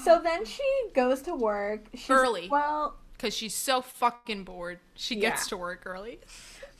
[0.03, 0.63] So then she
[0.93, 1.85] goes to work.
[1.93, 2.47] She's, Early.
[2.49, 4.79] Well, Because she's so fucking bored.
[4.95, 5.49] She gets Yeah.
[5.49, 6.19] to work early.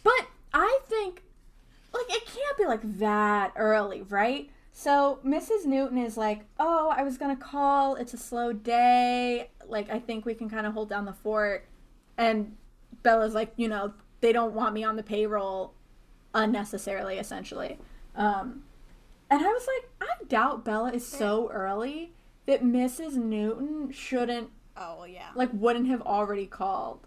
[0.04, 1.24] But I think,
[1.94, 4.50] like, it can't be like that early, right?
[4.72, 5.66] So Mrs.
[5.66, 7.96] Newton is like, "Oh, I was gonna call.
[7.96, 9.50] It's a slow day.
[9.68, 11.66] Like, I think we can kind of hold down the fort."
[12.18, 12.56] And
[13.04, 15.74] Bella's like, "You know, they don't want me on the payroll
[16.34, 17.78] unnecessarily, essentially."
[18.16, 18.64] Um,
[19.30, 22.14] and I was like, I doubt Bella is so early
[22.50, 23.16] that Mrs.
[23.16, 25.30] Newton shouldn't Oh yeah.
[25.36, 27.06] like wouldn't have already called.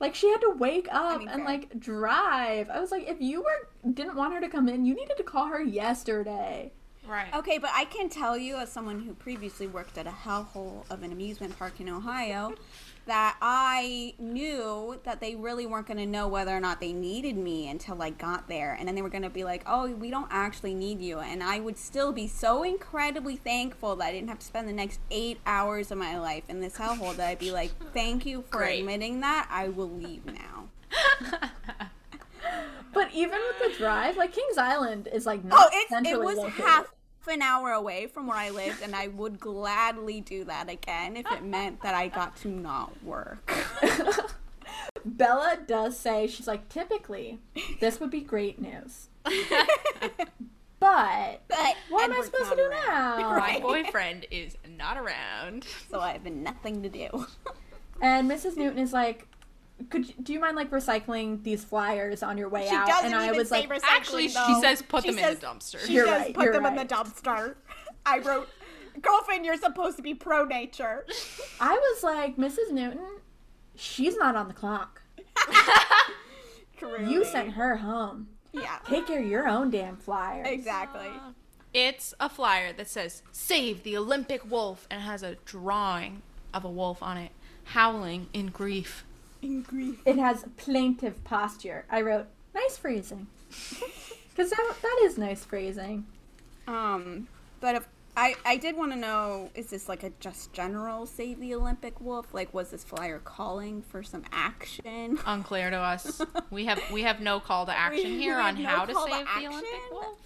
[0.00, 1.44] Like she had to wake up mean, and fair.
[1.44, 2.70] like drive.
[2.70, 5.22] I was like, if you were didn't want her to come in, you needed to
[5.22, 6.72] call her yesterday.
[7.06, 7.34] Right.
[7.34, 11.02] Okay, but I can tell you, as someone who previously worked at a hellhole of
[11.02, 12.54] an amusement park in Ohio,
[13.08, 17.36] that I knew that they really weren't going to know whether or not they needed
[17.38, 18.74] me until I got there.
[18.78, 21.18] And then they were going to be like, oh, we don't actually need you.
[21.18, 24.72] And I would still be so incredibly thankful that I didn't have to spend the
[24.74, 28.44] next eight hours of my life in this hellhole that I'd be like, thank you
[28.50, 28.80] for Great.
[28.80, 29.48] admitting that.
[29.50, 30.68] I will leave now.
[32.94, 36.38] But even with the drive, like Kings Island is like Oh, not it, it was
[36.38, 36.64] located.
[36.64, 36.86] half
[37.28, 41.30] an hour away from where I lived, and I would gladly do that again if
[41.30, 43.50] it meant that I got to not work.
[45.04, 47.38] Bella does say she's like typically
[47.80, 49.08] this would be great news,
[50.80, 53.38] but But what am I supposed to do around, now?
[53.38, 55.66] My boyfriend is not around.
[55.90, 57.26] So I have nothing to do.
[58.00, 58.56] And Mrs.
[58.56, 59.26] Newton is like,
[59.90, 63.06] "Could you, do you mind like recycling these flyers on your way She out?" doesn't
[63.06, 65.46] and I even was like, recycling, Actually, she says put She them says- in the
[65.46, 65.86] dumpster.
[65.86, 67.54] She You're says right, put you're them in the dumpster.
[68.06, 68.48] I wrote,
[69.02, 71.04] girlfriend, you're supposed to be pro nature.
[71.60, 72.70] I was like, Mrs.
[72.72, 73.06] Newton,
[73.76, 75.02] she's not on the clock.
[77.00, 78.28] You sent her home.
[78.52, 80.46] Yeah, Take care of your own damn flyers.
[80.48, 81.08] exactly.
[81.74, 86.22] It's a flyer that says "Save the Olympic Wolf" and it has a drawing
[86.54, 87.32] of a wolf on it,
[87.64, 89.04] howling in grief.
[89.42, 90.00] In grief.
[90.04, 91.84] It has plaintive posture.
[91.90, 93.26] I wrote, nice phrasing.
[94.30, 96.06] Because that, that is nice phrasing.
[96.68, 97.26] Um,
[97.60, 101.40] but if I, I did want to know, is this like a just general save
[101.40, 102.32] the Olympic wolf?
[102.32, 105.18] Like, was this flyer calling for some action?
[105.26, 106.20] Unclear to us.
[106.50, 108.92] We have we have no call to action We- here we on no how to
[108.92, 109.48] call save the action.
[109.50, 110.18] Olympic wolf.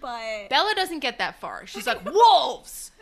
[0.00, 1.66] but Bella doesn't get that far.
[1.66, 2.92] She's like wolves.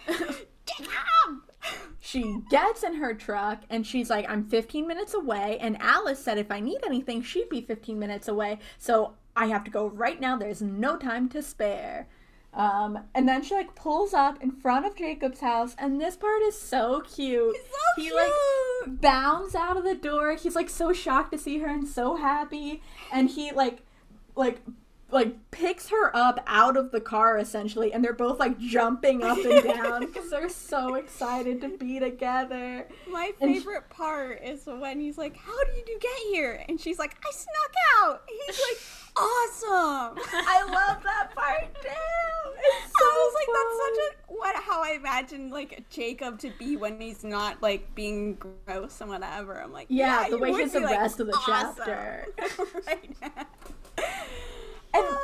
[2.01, 5.59] She gets in her truck and she's like, I'm 15 minutes away.
[5.61, 8.59] And Alice said if I need anything, she'd be 15 minutes away.
[8.79, 10.37] So I have to go right now.
[10.37, 12.07] There's no time to spare.
[12.55, 16.41] Um, and then she like pulls up in front of Jacob's house, and this part
[16.41, 17.55] is so cute.
[17.55, 18.33] so he like
[18.87, 20.37] bounds out of the door.
[20.37, 23.83] He's like so shocked to see her and so happy, and he like
[24.37, 24.63] like
[25.11, 29.38] like picks her up out of the car essentially, and they're both like jumping up
[29.38, 32.87] and down because they're so excited to be together.
[33.09, 37.16] My favorite part is when he's like, "How did you get here?" And she's like,
[37.25, 38.79] "I snuck out." He's like,
[39.16, 41.88] "Awesome!" I love that part too.
[42.59, 43.47] It's so I was like.
[43.57, 44.57] "That's such a what?
[44.57, 48.35] How I imagine like Jacob to be when he's not like being
[48.66, 51.33] gross and whatever." I'm like, Yeah, "Yeah, the way he's the like, rest of the
[51.35, 52.27] awesome." chapter.
[52.87, 53.16] right.
[54.97, 55.17] And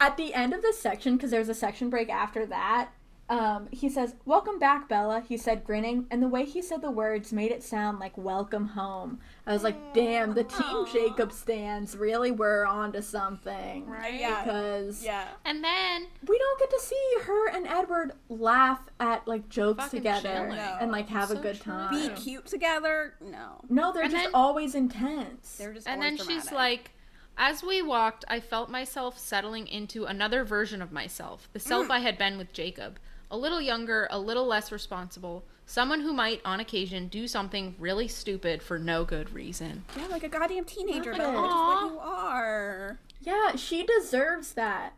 [0.00, 2.90] at the end of this section, because there's a section break after that,
[3.30, 6.90] um, he says, Welcome back, Bella, he said, grinning, and the way he said the
[6.90, 9.18] words made it sound like welcome home.
[9.46, 10.92] I was like, damn, the Team Aw.
[10.92, 13.86] Jacob stands really were onto something.
[13.86, 14.14] Right?
[14.20, 14.44] Yeah.
[14.44, 15.28] Because yeah.
[15.46, 20.00] And then we don't get to see her and Edward laugh at like jokes Fucking
[20.00, 20.58] together chilling.
[20.58, 21.72] and like have a good true.
[21.72, 21.94] time.
[21.94, 23.14] Be cute together?
[23.22, 23.60] No.
[23.70, 25.56] no, they're And just then- always intense.
[25.56, 26.52] They're just and always then she's dramatic.
[26.52, 26.90] like
[27.36, 31.62] as we walked, I felt myself settling into another version of myself, the mm.
[31.62, 32.98] self I had been with Jacob.
[33.30, 38.06] A little younger, a little less responsible, someone who might, on occasion, do something really
[38.06, 39.84] stupid for no good reason.
[39.96, 42.98] Yeah, like a goddamn teenager, Love Bella, which is what you are.
[43.22, 44.94] Yeah, she deserves that.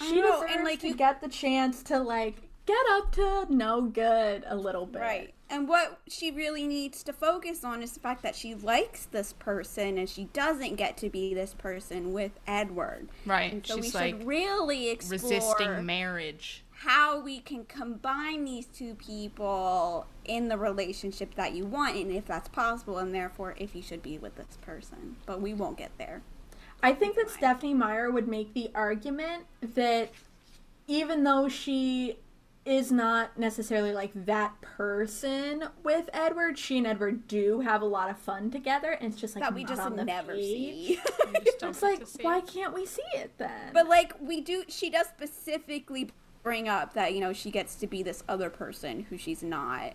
[0.00, 3.12] I She know, deserves and, like, to you- get the chance to like get up
[3.12, 5.00] to no good a little bit.
[5.00, 5.34] Right.
[5.48, 9.32] And what she really needs to focus on is the fact that she likes this
[9.32, 13.08] person and she doesn't get to be this person with Edward.
[13.26, 13.52] Right.
[13.52, 16.62] And so She's we like should really explore resisting marriage.
[16.70, 22.26] how we can combine these two people in the relationship that you want and if
[22.26, 25.16] that's possible and therefore if you should be with this person.
[25.26, 26.22] But we won't get there.
[26.82, 30.10] I think that Stephenie Meyer would make the argument that
[30.86, 32.18] even though she
[32.66, 38.10] is not necessarily like that person with Edward, she and Edward do have a lot
[38.10, 40.42] of fun together, and it's just like that we not just on the never page.
[40.44, 41.00] see.
[41.60, 42.46] Just It's like, see why it.
[42.46, 43.72] can't we see it then?
[43.72, 46.10] But like we do, she does specifically
[46.42, 49.94] bring up that you know she gets to be this other person who she's not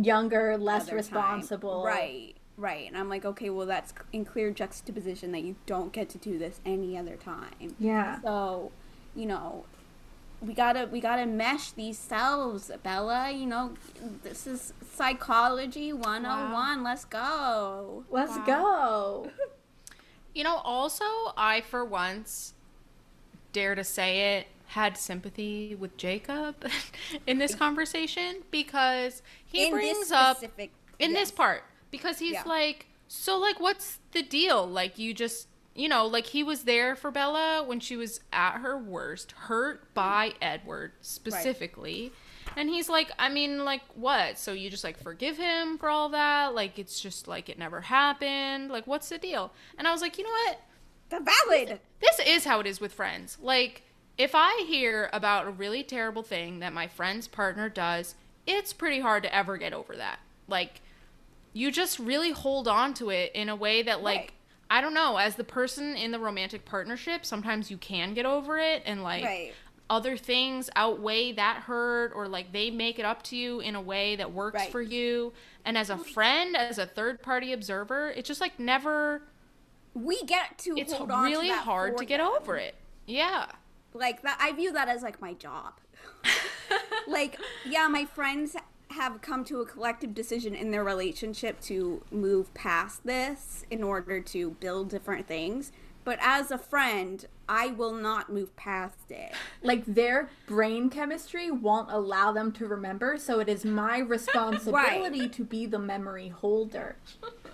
[0.00, 0.96] younger, less other time.
[0.96, 2.86] responsible, Right, right.
[2.88, 6.38] And I'm like, okay, well that's in clear juxtaposition that you don't get to do
[6.38, 7.76] this any other time.
[7.78, 8.72] Yeah, So,
[9.14, 9.64] you know,
[10.44, 13.30] we gotta we gotta mesh these selves, Bella.
[13.30, 13.74] You know,
[14.22, 16.82] this is psychology 101.
[16.82, 18.04] Let's go.
[18.10, 19.30] let's go.
[20.34, 21.04] You know, also,
[21.36, 22.54] I for once
[23.52, 26.56] dare to say it had sympathy with Jacob
[27.28, 30.42] in this conversation because he In brings this up
[30.98, 31.20] in yes.
[31.20, 32.42] this part because he's Yeah.
[32.46, 36.94] like so like what's the deal like you just you know like he was there
[36.94, 42.12] for bella when she was at her worst hurt by edward specifically
[42.56, 46.08] and he's like i mean like what so you just like forgive him for all
[46.08, 50.00] that like it's just like it never happened like what's the deal and i was
[50.00, 50.58] like you know what
[51.10, 51.80] the valid.
[52.00, 53.38] this is how it is with friends.
[53.40, 53.82] Like,
[54.16, 58.14] if I hear about a really terrible thing that my friend's partner does,
[58.46, 60.20] it's pretty hard to ever get over that.
[60.48, 60.80] Like,
[61.52, 64.32] you just really hold on to it in a way that, like, Right.
[64.70, 68.58] I don't know, as the person in the romantic partnership, sometimes you can get over
[68.58, 69.52] it and, like, Right.
[69.90, 73.80] other things outweigh that hurt or, like, they make it up to you in a
[73.80, 74.72] way that works Right.
[74.72, 75.32] for you.
[75.64, 79.22] And as a friend, as a third party observer, it's just, like, never.
[79.94, 82.26] We get to It's hold on really to that hard to get them.
[82.28, 82.74] over it.
[83.06, 83.46] Yeah.
[83.92, 85.74] like that i view that as like my job
[87.06, 88.56] like yeah my friends
[88.94, 94.20] have come to a collective decision in their relationship to move past this in order
[94.20, 95.72] to build different things.
[96.04, 99.32] But as a friend i will not move past it.
[99.62, 105.44] Like their brain chemistry won't allow them to remember, so it is my responsibility to
[105.44, 106.96] be the memory holder.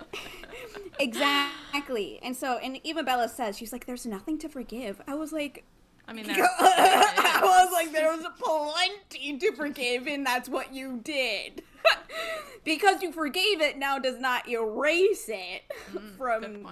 [0.99, 2.19] exactly.
[2.23, 5.01] And so and even bella says she's like there's nothing to forgive.
[5.07, 5.65] I was like
[6.11, 11.63] I mean, I was like, there was plenty to forgive, and that's what you did.
[12.65, 16.67] because you forgave it now does not erase it mm, good from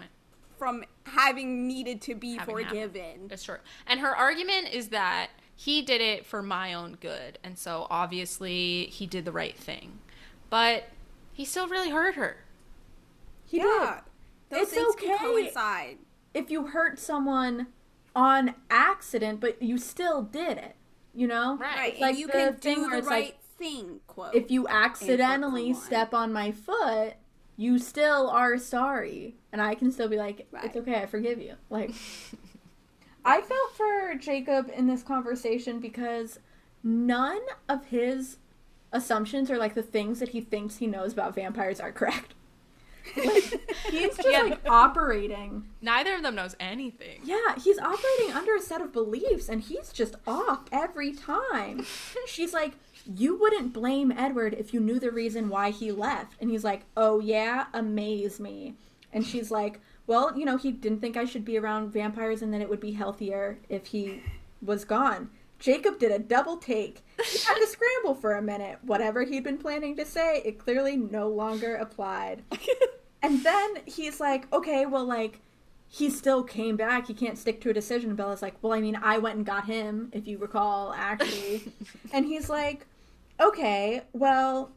[0.58, 2.92] from having needed to be Having happened.
[2.92, 3.28] forgiven.
[3.30, 3.58] That's true.
[3.88, 8.88] And her argument is that he did it for my own good, and so obviously
[8.88, 10.00] he did the right thing,
[10.50, 10.90] but
[11.32, 12.44] he still really hurt her.
[13.46, 14.02] He yeah,
[14.50, 15.24] those It's things can okay.
[15.24, 15.98] coincide.
[16.34, 17.68] If you hurt someone
[18.20, 20.76] on accident, but you still did it,
[21.16, 21.56] you know?
[21.58, 21.76] Right.
[21.78, 24.02] Right, Like and you the can thing do where the it's right like, thing.
[24.08, 24.36] Quote.
[24.36, 27.14] If you accidentally step on my foot,
[27.56, 29.36] you still are sorry.
[29.54, 30.66] And I can still be like, Right.
[30.66, 31.56] it's okay, I forgive you.
[31.70, 31.92] Like,
[33.26, 36.40] I felt for Jacob in this conversation because
[36.84, 37.40] none
[37.70, 38.38] of his
[38.92, 42.34] assumptions or like the things that he thinks he knows about vampires are correct.
[43.90, 44.42] He's just Yeah.
[44.44, 45.64] like operating.
[45.82, 47.22] Neither of them knows anything.
[47.24, 51.86] Yeah, he's operating under a set of beliefs and he's just off every time.
[52.28, 52.74] She's like,
[53.06, 56.34] You wouldn't blame Edward if you knew the reason why he left.
[56.40, 58.76] And he's like, Oh, yeah, amaze me.
[59.12, 62.54] And she's like, Well, you know, he didn't think I should be around vampires and
[62.54, 64.22] then it would be healthier if he
[64.62, 65.30] was gone.
[65.58, 67.04] Jacob did a double take.
[67.26, 68.80] He had to scramble for a minute.
[68.82, 72.44] Whatever he'd been planning to say, it clearly no longer applied.
[73.22, 75.42] And then he's like, okay, well, like,
[75.88, 77.08] he still came back.
[77.08, 78.16] He can't stick to a decision.
[78.16, 81.72] Bella's like, well, I mean, I went and got him, if you recall, actually.
[82.14, 82.86] and he's like,
[83.40, 84.72] okay, well,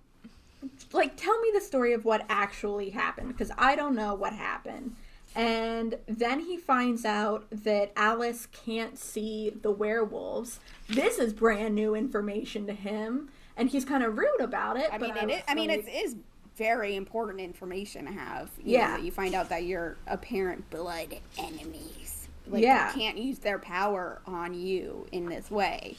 [0.93, 4.97] like, tell me the story of what actually happened, because I don't know what happened.
[5.35, 10.61] And then he finds out that Alice can't see the werewolves.
[10.89, 14.91] This is brand new information to him, and he's kind of rude about it.
[14.93, 16.17] I but mean, it is, I mean, it is
[16.57, 18.51] very important information to have.
[18.59, 18.97] You Yeah.
[18.97, 22.93] know, you find out that your apparent blood enemies, like, Yeah.
[22.93, 25.97] they can't use their power on you in this way.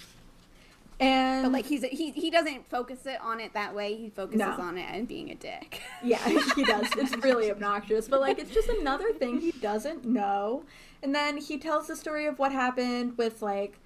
[1.00, 3.96] and But like, he's he he doesn't focus it on it that way.
[3.96, 4.52] He focuses No.
[4.52, 5.82] on it and being a dick.
[6.04, 6.18] Yeah,
[6.56, 6.88] he does.
[6.96, 10.64] It's really obnoxious, but like it's just another thing he doesn't know.
[11.02, 13.80] And then he tells the story of what happened with like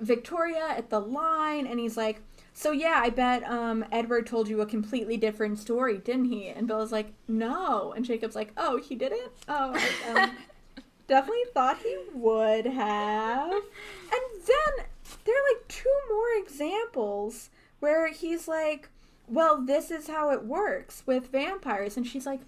[0.00, 2.20] Victoria at the line and he's like,
[2.52, 6.66] "So yeah, I bet um Edward told you a completely different story, didn't he?" And
[6.66, 9.32] Bella's like, "No." And Jacob's like, "Oh, he didn't?
[9.48, 10.30] Oh, I um,
[11.06, 14.86] definitely thought he would have." And then
[15.24, 17.50] there are like two more examples
[17.80, 18.88] where he's like,
[19.28, 21.96] well, this is how it works with vampires.
[21.96, 22.40] And she's like,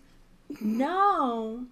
[0.61, 1.67] no,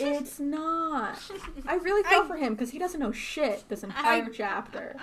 [0.00, 1.18] it's not.
[1.66, 4.96] I really feel I- for him because he doesn't know shit this entire chapter.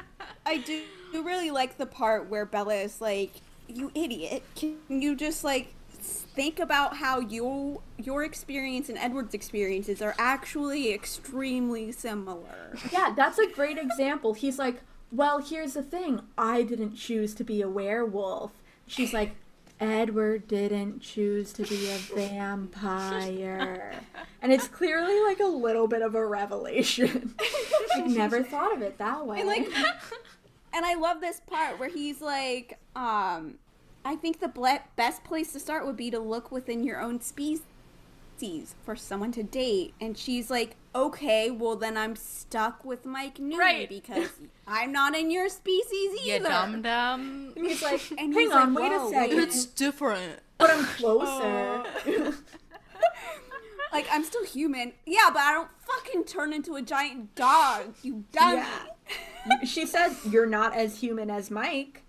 [0.45, 0.81] I do
[1.13, 3.31] really like the part where Bella is like,
[3.67, 4.43] "You idiot!
[4.55, 5.73] Can you just like
[6.03, 13.39] think about how you your experience and Edward's experiences are actually extremely similar?" Yeah, that's
[13.39, 14.33] a great example.
[14.33, 14.81] He's like,
[15.11, 18.51] well, here's the thing I didn't choose to be a werewolf.
[18.87, 19.35] She's like,
[19.81, 23.93] Edward didn't choose to be a vampire.
[24.39, 27.33] And it's clearly like a little bit of a revelation.
[27.95, 29.39] I never thought of it that way.
[29.39, 29.67] And like,
[30.73, 33.55] and I love this part where he's like, um,
[34.05, 37.19] I think the ble- best place to start would be to look within your own
[37.19, 37.63] species
[38.83, 39.95] for someone to date.
[39.99, 43.89] And she's like, okay, well then I'm stuck with Mike Newton Right.
[43.89, 44.29] because
[44.67, 46.49] I'm not in your species You either.
[46.49, 47.53] dum dum.
[47.55, 49.39] And he's like, And hang he's on, like, wait a second.
[49.39, 50.39] It's different.
[50.57, 51.83] But I'm closer.
[53.93, 54.93] Like I'm still human.
[55.05, 57.93] Yeah, but I don't fucking turn into a giant dog.
[58.01, 58.63] You dummy.
[59.49, 59.63] Yeah.
[59.65, 62.03] she says, you're not as human as Mike.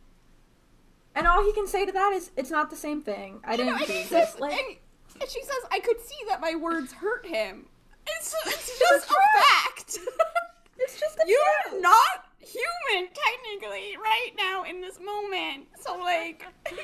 [1.17, 3.41] And all he can say to that is, it's not the same thing.
[3.45, 4.37] I didn't and, he says.
[4.39, 4.77] Like, and,
[5.23, 7.67] and she says, I could see that my words hurt him.
[8.07, 9.99] It's, it's just a fact.
[10.79, 11.83] it's just a You're fact.
[11.83, 15.67] not human, technically, right now in this moment.
[15.81, 16.45] So, like,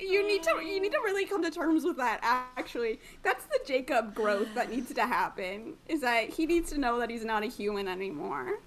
[0.00, 2.20] you need to you need to really come to terms with that.
[2.56, 5.74] Actually, that's the Jacob growth that needs to happen.
[5.88, 8.58] Is that he needs to know that he's not a human anymore.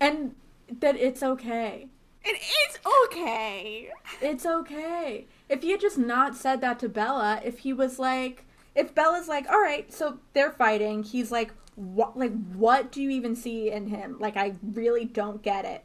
[0.00, 0.34] And
[0.80, 1.88] that it's okay.
[2.22, 3.88] It is okay.
[4.20, 5.26] It's okay.
[5.48, 8.44] If he had just not said that to Bella, if he was like,
[8.74, 13.10] if Bella's like, all right, so they're fighting, he's like, what, like, what do you
[13.10, 14.16] even see in him?
[14.18, 15.84] Like, I really don't get it.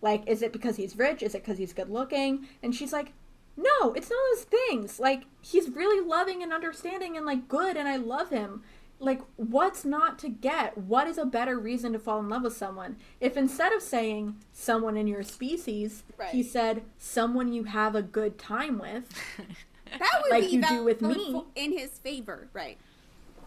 [0.00, 1.22] Like, is it because he's rich?
[1.22, 2.48] Is it because he's good looking?
[2.62, 3.12] And she's like,
[3.56, 4.98] no, it's none of those things.
[5.00, 8.62] Like, he's really loving and understanding and like good, and I love him.
[8.98, 10.78] Like, what's not to get?
[10.78, 12.96] What is a better reason to fall in love with someone?
[13.20, 18.38] If instead of saying someone in your species, he said someone you have a good
[18.38, 19.08] time with,
[19.98, 21.42] That would Like be you that do with me.
[21.54, 22.78] in his favor, right?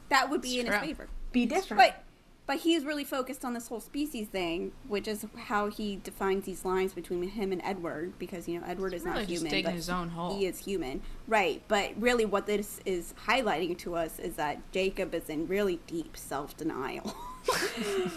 [0.09, 1.07] That would be in his favor.
[1.31, 1.81] be different.
[1.81, 2.01] But
[2.47, 6.63] but he's really focused on this whole species thing, which is how he defines these
[6.63, 9.65] lines between him and Edward, because you know Edward is Really not just human, digging
[9.65, 10.37] but his own hole.
[10.37, 11.63] he is human, right?
[11.67, 16.15] But really, what this is highlighting to us is that Jacob is in really deep
[16.15, 17.15] self denial.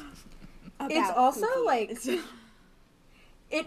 [0.80, 1.90] It's also, like-
[3.50, 3.66] it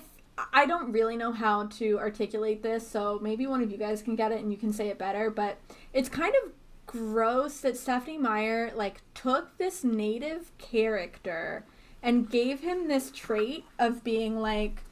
[0.54, 4.16] I don't really know how to articulate this, so maybe one of you guys can
[4.16, 5.58] get it and you can say it better, but
[5.94, 6.52] it's kind of
[6.86, 11.66] gross that Stephenie Meyer like took this native character
[12.02, 14.84] and gave him this trait of being like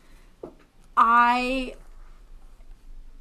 [0.96, 1.76] I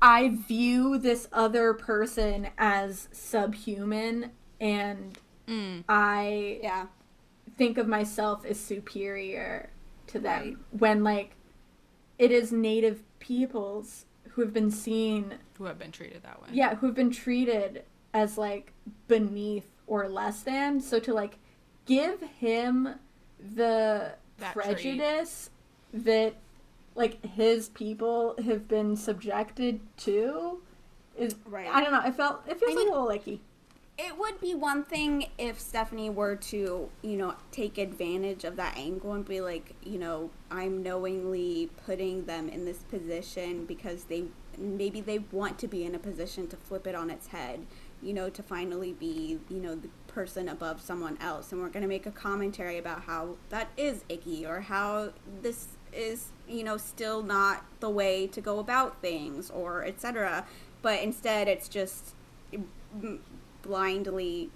[0.01, 5.85] I view this other person as subhuman and Mm.
[5.89, 6.87] I yeah,
[7.57, 9.71] think of myself as superior
[10.09, 10.65] to them.
[10.71, 11.33] When like
[12.19, 16.49] it is native peoples who have been seen Who have been treated that way.
[16.53, 18.73] yeah who've been treated as like
[19.07, 21.39] beneath or less than so to like
[21.87, 22.89] give him
[23.55, 24.67] the That trait.
[24.67, 25.51] prejudice
[25.93, 26.35] that
[26.95, 30.61] like his people have been subjected to
[31.17, 31.69] is Right.
[31.69, 33.41] i don't know i felt it feels I like mean- a little icky
[34.01, 38.77] It would be one thing if Stephenie were to, you know, take advantage of that
[38.77, 44.27] angle and be like, you know, I'm knowingly putting them in this position because they
[44.57, 47.67] maybe they want to be in a position to flip it on its head,
[48.01, 51.51] you know, to finally be, you know, the person above someone else.
[51.51, 55.11] And we're going to make a commentary about how that is icky or how
[55.43, 60.47] this is, you know, still not the way to go about things or etc.
[60.83, 62.15] But instead it's just
[62.97, 63.19] mm,
[63.73, 64.51] blindly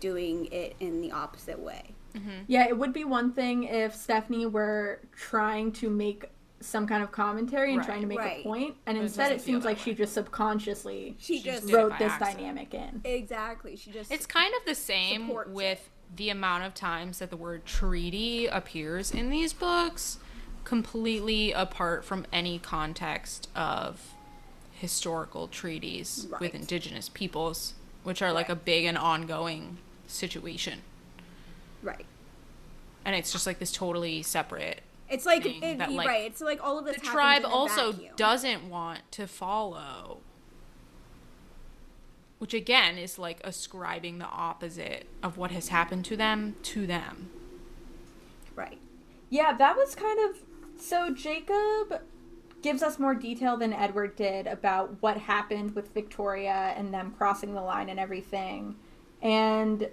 [0.00, 1.82] doing it in the opposite way.
[2.14, 2.30] Mm-hmm.
[2.46, 6.26] Yeah, it would be one thing if Stephenie were trying to make
[6.60, 7.86] some kind of commentary and Right.
[7.86, 8.40] trying to make Right.
[8.40, 9.82] a point, and it instead it seems like way.
[9.82, 12.38] she just subconsciously She She just just did it wrote this accident.
[12.38, 13.00] dynamic in.
[13.04, 13.74] exactly.
[13.76, 15.54] She just It's kind of the same Supports it.
[15.54, 20.18] with the amount of times that the word treaty appears in these books,
[20.64, 24.14] completely apart from any context of
[24.72, 30.80] historical treaties with indigenous peoples, which are like a big and ongoing situation.
[31.82, 32.06] right.
[33.04, 34.80] And it's just like this totally separate.
[35.10, 36.24] It's like, thing it, that, like, right.
[36.24, 36.96] It's like all of this.
[36.96, 38.14] The tribe in also vacuum.
[38.16, 40.18] doesn't want to follow.
[42.38, 47.30] Which again is like ascribing the opposite of what has happened to them to them.
[48.54, 48.78] Right.
[49.30, 50.38] Yeah, that was kind of
[50.80, 52.02] so Jacob
[52.62, 57.54] gives us more detail than Edward did about what happened with Victoria and them crossing
[57.54, 58.76] the line and everything.
[59.20, 59.88] And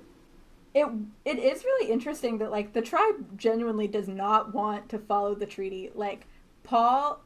[0.74, 0.88] it
[1.26, 5.45] it is really interesting that like the tribe genuinely does not want to follow the
[5.45, 5.89] treaty.
[5.93, 6.28] Like
[6.63, 7.22] Paul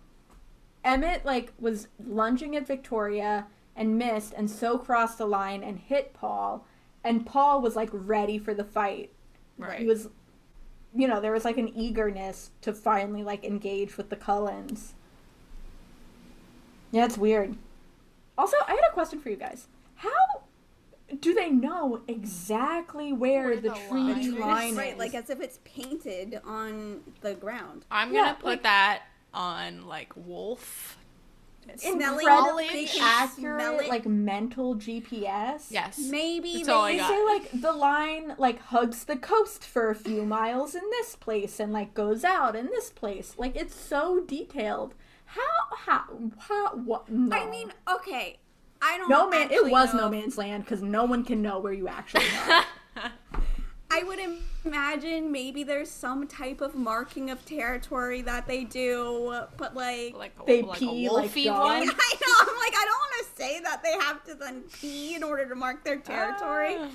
[0.84, 6.14] Emmett like was lunging at Victoria and missed and so crossed the line and hit
[6.14, 6.66] Paul
[7.04, 9.12] and Paul was like ready for the fight.
[9.58, 9.80] Right.
[9.80, 10.10] He was
[10.96, 14.94] you know, there was like an eagerness to finally like engage with the Cullens.
[16.94, 17.56] Yeah, it's weird.
[18.38, 19.68] Also, I had a question for you guys.
[19.96, 20.10] How
[21.20, 24.72] do they know exactly where, Where the, the treaty line line, is.
[24.74, 24.78] is?
[24.78, 24.98] Right.
[24.98, 27.86] Like as if it's painted on the ground.
[27.92, 29.02] I'm Yeah, gonna put like- that
[29.34, 30.98] on like Wolf.
[31.78, 35.68] Smelling incredibly accurate, smell like mental GPS.
[35.70, 35.98] Yes.
[35.98, 40.26] Maybe That's they They say like the line like hugs the coast for a few
[40.26, 43.36] miles in this place and like goes out in this place.
[43.38, 44.94] Like it's so detailed.
[45.36, 46.04] How how
[46.40, 47.10] how what?
[47.10, 47.36] No.
[47.36, 48.40] I mean, okay.
[48.82, 49.10] I don't.
[49.10, 49.26] Know.
[49.26, 49.52] No man.
[49.52, 52.66] It was know no man's land because no one can know where you actually are.
[53.92, 54.18] I would
[54.66, 60.34] imagine maybe there's some type of marking of territory that they do, but like, Like
[60.42, 61.92] a, They like pee a like wolfy dogs.
[62.00, 65.14] I know I'm like I don't want to say that they have to then pee
[65.16, 66.88] in order to mark their territory, Ah.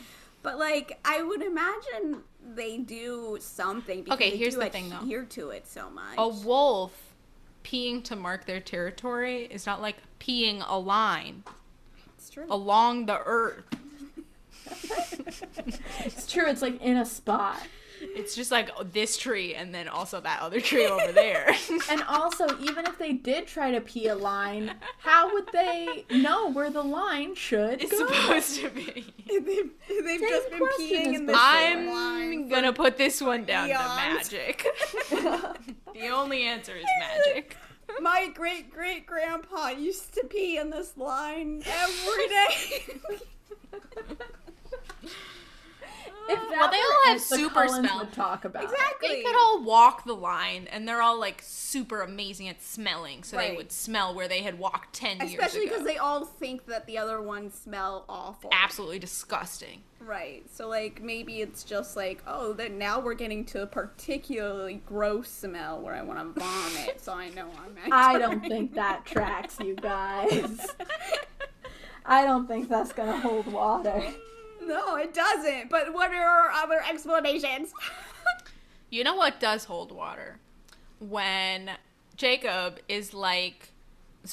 [0.43, 2.23] but like I would imagine
[2.55, 4.03] they do something.
[4.03, 4.99] Because Okay, they here's do the thing, though.
[4.99, 6.15] adhere to it so much.
[6.19, 7.08] A wolf
[7.69, 11.43] peeing to mark their territory is not like peeing a line
[12.17, 12.47] it's true.
[12.49, 13.65] along the earth.
[16.05, 16.47] it's true.
[16.49, 17.61] It's like in a spot.
[18.01, 21.55] It's just like oh, this tree and then also that other tree over there.
[21.91, 26.51] And also, even if they did try to pee a line, how would they know
[26.51, 28.07] where the line should it's go?
[28.07, 29.07] supposed to be.
[29.27, 31.53] they've, they've Same just been peeing in the before.
[31.53, 34.67] same I'm gonna put this one down to magic.
[35.11, 37.57] the only answer is magic.
[38.01, 43.01] My great great grandpa used to pee in this line every day.
[46.29, 47.99] If that Well, they all have the super Cullens smell.
[48.01, 49.09] Would talk about exactly.
[49.09, 53.37] They could all walk the line, and they're all like super amazing at smelling, so
[53.37, 56.87] they would smell where they had walked ten years Especially because they all think that
[56.87, 58.51] the other ones smell awful.
[58.53, 59.83] absolutely disgusting.
[60.01, 60.45] Right.
[60.51, 65.29] So like maybe it's just like, oh, then now we're getting to a particularly gross
[65.29, 69.05] smell where I want to vomit, so I know I'm actually I don't think that
[69.07, 70.67] tracks, you guys.
[72.05, 74.03] I don't think that's gonna hold water.
[74.69, 75.71] No, it doesn't.
[75.71, 77.73] But what are our other explanations?
[78.91, 80.39] You know what does hold water?
[80.99, 81.73] When
[82.17, 83.69] Jacob is like,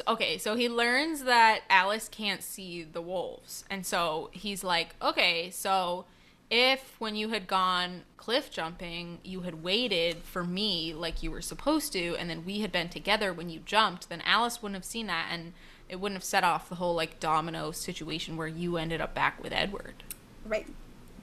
[0.07, 3.65] okay, so he learns that Alice can't see the wolves.
[3.69, 6.05] And so he's like, okay, so
[6.49, 11.41] if when you had gone cliff jumping, you had waited for me like you were
[11.41, 14.86] supposed to, and then we had been together when you jumped, then Alice wouldn't have
[14.86, 15.51] seen that and
[15.89, 19.43] it wouldn't have set off the whole like domino situation where you ended up back
[19.43, 20.03] with Edward.
[20.46, 20.68] Right.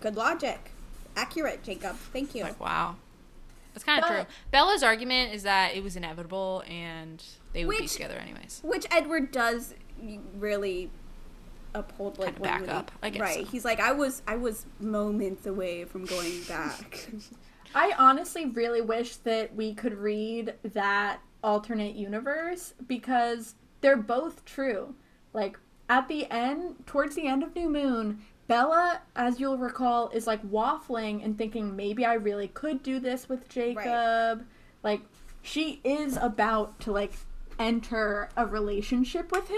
[0.01, 0.70] Good logic.
[1.14, 1.97] accurate, Jacob.
[1.97, 2.43] Thank you.
[2.43, 2.97] Like, wow.
[3.75, 4.25] That's kind of But- true.
[4.51, 8.61] Bella's argument is that it was inevitable and they would be together anyways.
[8.64, 9.75] Which Edward does
[10.39, 10.91] really
[11.75, 13.45] uphold like Kinda back would up, I guess right.
[13.47, 13.51] so.
[13.51, 17.09] He's like I was I was moments away from going back.
[17.75, 24.95] I honestly really wish that we could read that alternate universe because they're both true.
[25.35, 25.59] Like
[25.89, 30.42] at the end, towards the end of New Moon, Bella, as you'll recall, is like
[30.50, 34.44] waffling and thinking maybe I really could do this with Jacob.
[34.82, 35.00] Like
[35.40, 37.14] she is about to like
[37.59, 39.57] enter a relationship with him.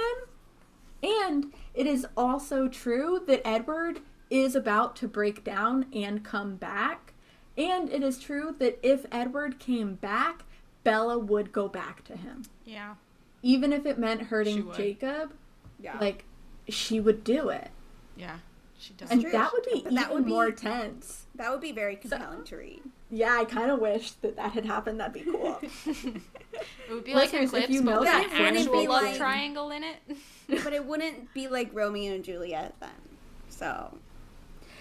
[1.02, 3.98] And it is also true that Edward
[4.30, 7.14] is about to break down and come back.
[7.58, 10.44] And it is true that if Edward came back,
[10.84, 12.44] Bella would go back to him.
[12.64, 12.94] Yeah.
[13.42, 14.72] Even if it meant hurting.
[14.72, 15.32] Jacob,
[15.80, 15.98] yeah.
[15.98, 16.26] like
[16.68, 17.70] she would do it.
[18.16, 18.36] Yeah.
[18.84, 19.10] She does.
[19.10, 19.30] And true.
[19.32, 21.24] that would be But even that would be- more tense.
[21.36, 22.82] that would be very compelling to read.
[23.10, 25.00] Yeah, I kind of wish that that had happened.
[25.00, 25.58] That'd be cool.
[25.86, 26.22] It
[26.90, 29.16] would be like Listeners, if Eclipse, you but know with that, an actual love like-
[29.16, 29.96] triangle in it.
[30.62, 32.90] but it wouldn't be like Romeo and Juliet then.
[33.48, 33.96] So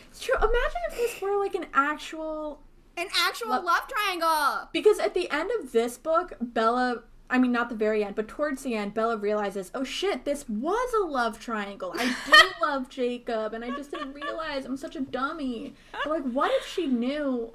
[0.09, 0.35] it's true.
[0.35, 2.59] Imagine if this were like an actual
[2.97, 4.69] an actual Lo- love triangle.
[4.73, 8.27] Because at the end of this book, Bella, I mean, not the very end, but
[8.27, 11.93] towards the end, Bella realizes, oh shit, this was a love triangle.
[11.97, 15.73] I do love Jacob, and I just didn't realize I'm such a dummy.
[16.03, 17.53] But, like, what if she knew,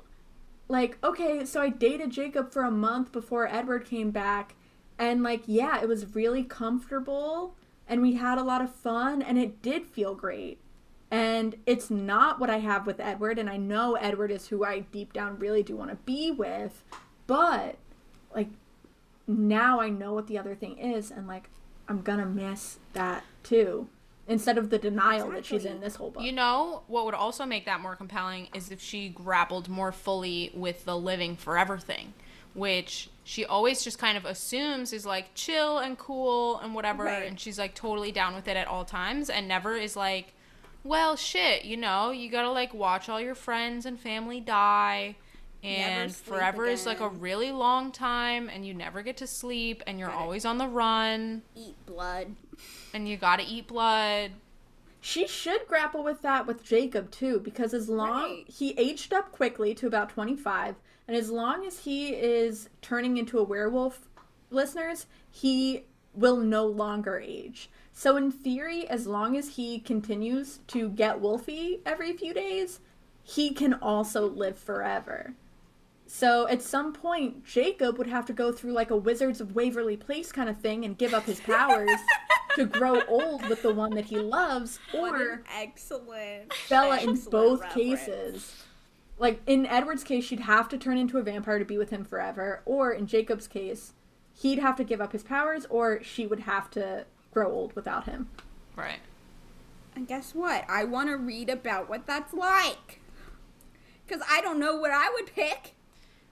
[0.69, 4.55] like, okay, so I dated Jacob for a month before Edward came back,
[4.99, 7.55] and, like, yeah, it was really comfortable,
[7.87, 10.59] and we had a lot of fun, and it did feel great.
[11.11, 14.81] And it's not what I have with Edward, and I know Edward is who I
[14.81, 16.85] deep down really do want to be with,
[17.27, 17.77] but
[18.35, 18.49] like
[19.29, 21.49] now I know what the other thing is, and like
[21.89, 23.89] I'm gonna miss that too.
[24.27, 26.23] Instead of the denial that she's in this whole book.
[26.23, 30.51] You know what would also make that more compelling is if she grappled more fully
[30.53, 32.13] with the living forever thing,
[32.53, 37.27] which she always just kind of assumes is like chill and cool and whatever, Right.
[37.27, 40.35] and she's like totally down with it at all times, and never is like,
[40.85, 45.17] well, shit, you know, you gotta like watch all your friends and family die.
[45.63, 49.83] And sleep forever is like a really long time, and you never get to sleep,
[49.87, 50.17] and you're Right.
[50.17, 52.37] always on the run, Eat blood.
[52.95, 54.33] and you gotta eat blood.
[55.01, 58.49] she should grapple with that with Jacob too, because as long Right.
[58.49, 60.75] he aged up quickly to about 25,
[61.07, 64.09] and as long as he is turning into a werewolf,
[64.51, 65.85] listeners, he
[66.15, 67.71] will no longer age.
[67.93, 72.81] So in theory, as long as he continues to get wolfy every few days,
[73.23, 75.35] he can also live forever.
[76.11, 79.97] So at some point, Jacob would have to go through like a Wizards of Waverly
[79.97, 81.91] Place kind of thing and give up his powers
[82.57, 86.55] to grow old with the one that he loves, What or an excellent.
[86.71, 87.75] Bella in excellent both reference.
[87.75, 88.65] cases.
[89.19, 92.07] Like in Edward's case, she'd have to turn into a vampire to be with him
[92.07, 93.93] forever, or in Jacob's case,
[94.41, 97.05] he'd have to give up his powers, or she would have to
[97.35, 98.29] grow old without him.
[98.77, 99.01] Right.
[99.95, 100.65] And guess what?
[100.71, 103.01] I want to read about what that's like.
[104.07, 105.75] Because I don't know what I would pick.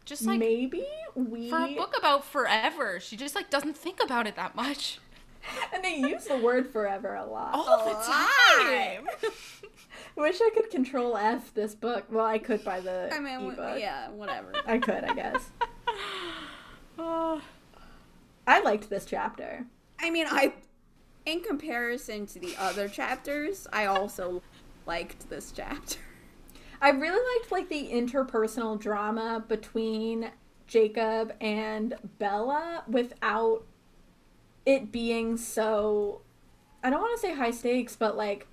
[0.07, 0.87] Just like Maybe
[1.17, 5.01] we for a book about forever, she just like doesn't think about it that much.
[5.75, 7.53] and they use the word forever a lot.
[7.53, 9.07] All the time.
[10.17, 12.05] Wish I could control F this book.
[12.09, 13.57] Well, I could by the I mean, ebook.
[13.57, 14.53] w- yeah, whatever.
[14.65, 15.51] I could, I guess.
[16.99, 17.43] Oh.
[18.47, 19.67] I liked this chapter.
[20.01, 20.55] I mean, I,
[21.27, 24.43] in comparison to the other chapters, I also
[24.87, 25.99] liked this chapter.
[26.81, 30.31] I really liked like the interpersonal drama between
[30.67, 33.63] Jacob and Bella without
[34.65, 36.21] it being so
[36.83, 38.47] I don't want to say high stakes, but like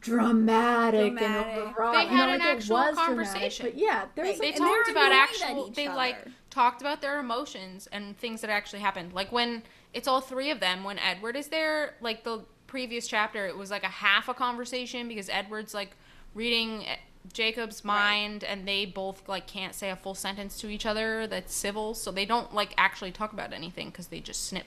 [0.00, 1.22] dramatic, Dramatic.
[1.56, 1.94] and overwrought.
[1.94, 3.66] They You know, had an like, it actual was dramatic, conversation.
[3.66, 4.38] but yeah, there's Right.
[4.38, 5.68] They like, And they're talked about annoyed actual.
[5.70, 6.16] each They like
[6.50, 9.12] talked about their emotions and things that actually happened.
[9.12, 9.62] Like when
[9.94, 10.84] it's all three of them.
[10.84, 15.08] When Edward is there, like the previous chapter, it was like a half a conversation
[15.08, 15.96] because Edward's like
[16.38, 16.96] reading eh,
[17.32, 21.52] Jacob's mind, and they both like can't say a full sentence to each other that's
[21.52, 24.66] civil, so they don't like actually talk about anything because they just snip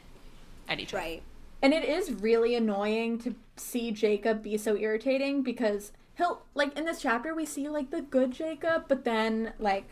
[0.67, 1.01] at each other.
[1.01, 1.24] Right.
[1.63, 6.86] And it is really annoying to see Jacob be so irritating because he'll like in
[6.86, 9.86] this chapter we see like the good Jacob, but then like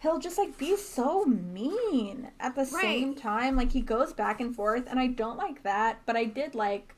[0.00, 3.56] he'll just like be so mean at the same time.
[3.56, 6.94] Like he goes back and forth and I don't like that, but I did like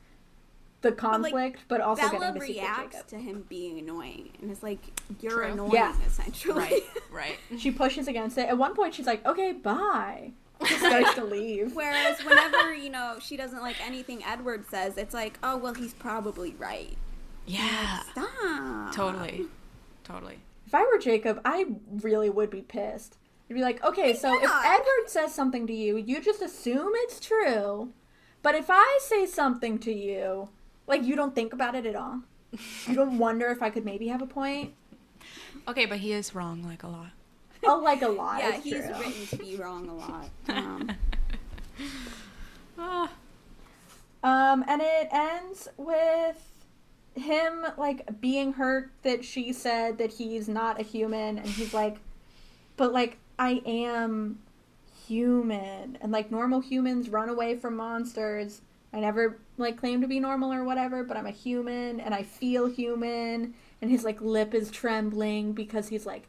[0.81, 3.07] the conflict, but, also Bella getting to see good reacts Jacob.
[3.09, 4.79] to him being annoying, and it's like
[5.19, 5.51] you're True.
[5.51, 5.95] annoying, Yeah.
[6.05, 6.55] essentially.
[6.59, 7.37] Right, right.
[7.59, 8.47] She pushes against it.
[8.49, 10.31] At one point she's like, "Okay, bye."
[10.65, 11.73] She starts to leave.
[11.75, 15.93] Whereas whenever you know she doesn't like anything Edward says, it's like, oh well, he's
[15.93, 16.95] probably right.
[17.47, 18.93] Yeah, Stop.
[18.93, 19.45] totally,
[20.03, 20.37] totally.
[20.67, 21.65] if I were Jacob, I
[22.01, 23.17] really would be pissed.
[23.49, 27.19] I'd be like, okay, so if Edward says something to you, you just assume it's
[27.19, 27.91] true.
[28.43, 30.49] But if I say something to you,
[30.91, 32.19] like you don't think about it at all.
[32.85, 34.73] You don't wonder if I could maybe have a point.
[35.67, 37.11] Okay, but he is wrong like a lot.
[37.63, 38.39] Oh, like a lot.
[38.39, 38.99] Yeah, it's he's true.
[38.99, 40.29] written to be wrong a lot.
[40.49, 40.91] Um,
[42.77, 43.11] Ah.
[44.23, 46.43] Um, and it ends with
[47.15, 51.97] him like being hurt that she said that he's not a human, and he's like,
[52.77, 54.39] but like I am
[55.07, 58.61] human, and like normal humans run away from monsters.
[58.93, 62.23] I never like claim to be normal or whatever, but I'm a human and I
[62.23, 63.53] feel human.
[63.81, 66.27] And his like lip is trembling because he's like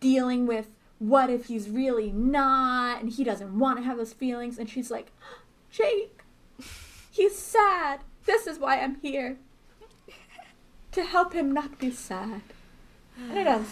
[0.00, 0.68] dealing with
[0.98, 4.58] what if he's really not, and he doesn't want to have those feelings.
[4.58, 5.12] And she's like,
[5.70, 6.22] Jake,
[7.10, 8.00] he's sad.
[8.24, 9.38] This is why I'm here.
[10.92, 12.42] To help him not be sad.
[13.16, 13.70] And it ends.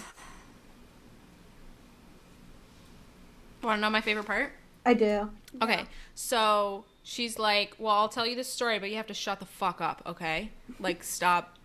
[3.62, 4.52] Want to know my favorite part?
[4.84, 5.30] I do.
[5.60, 9.38] Okay, so she's like, "Well, I'll tell you this story, but you have to shut
[9.38, 10.50] the fuck up, okay?
[10.80, 11.56] Like, stop.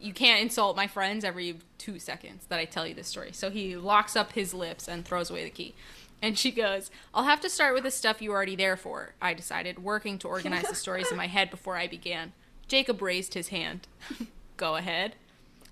[0.00, 3.50] You can't insult my friends every two seconds that I tell you this story." So
[3.50, 5.74] he locks up his lips and throws away the key.
[6.20, 9.14] And she goes, "I'll have to start with the stuff you were already there for."
[9.20, 12.32] I decided, working to organize the stories in my head before I began.
[12.66, 13.86] Jacob raised his hand.
[14.56, 15.14] Go ahead.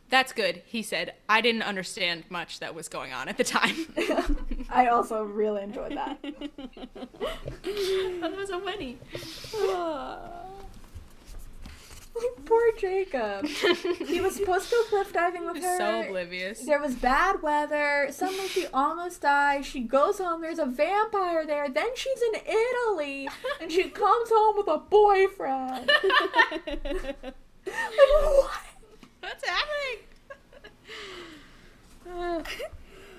[0.09, 1.14] That's good, he said.
[1.29, 3.75] I didn't understand much that was going on at the time.
[4.69, 6.19] I also really enjoyed that.
[8.23, 8.99] that was so funny.
[12.47, 13.47] Poor Jacob.
[13.47, 15.77] He was supposed to go cliff diving with her.
[15.77, 16.64] So oblivious.
[16.64, 18.09] There was bad weather.
[18.11, 19.67] Suddenly she almost dies.
[19.67, 20.41] She goes home.
[20.41, 21.69] There's a vampire there.
[21.69, 23.29] Then she's in Italy.
[23.61, 25.89] And she comes home with a boyfriend.
[25.89, 27.17] like,
[27.64, 28.51] what?
[29.21, 29.99] What's happening?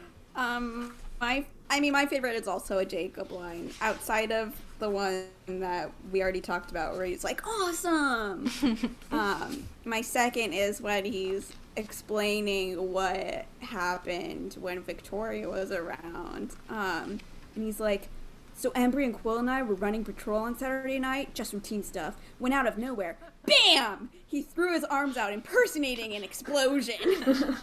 [0.36, 3.72] um, my, I mean, my favorite is also a Jacob line.
[3.82, 8.50] Outside of the one that we already talked about, where he's like, "Awesome."
[9.12, 16.56] um, my second is when he's explaining what happened when Victoria was around.
[16.70, 17.20] Um,
[17.56, 18.10] and he's like,
[18.56, 22.16] So Embry and Quill and I were running patrol on Saturday night, just routine stuff.
[22.40, 24.10] When out of nowhere, BAM!
[24.26, 26.96] He threw his arms out, impersonating an explosion.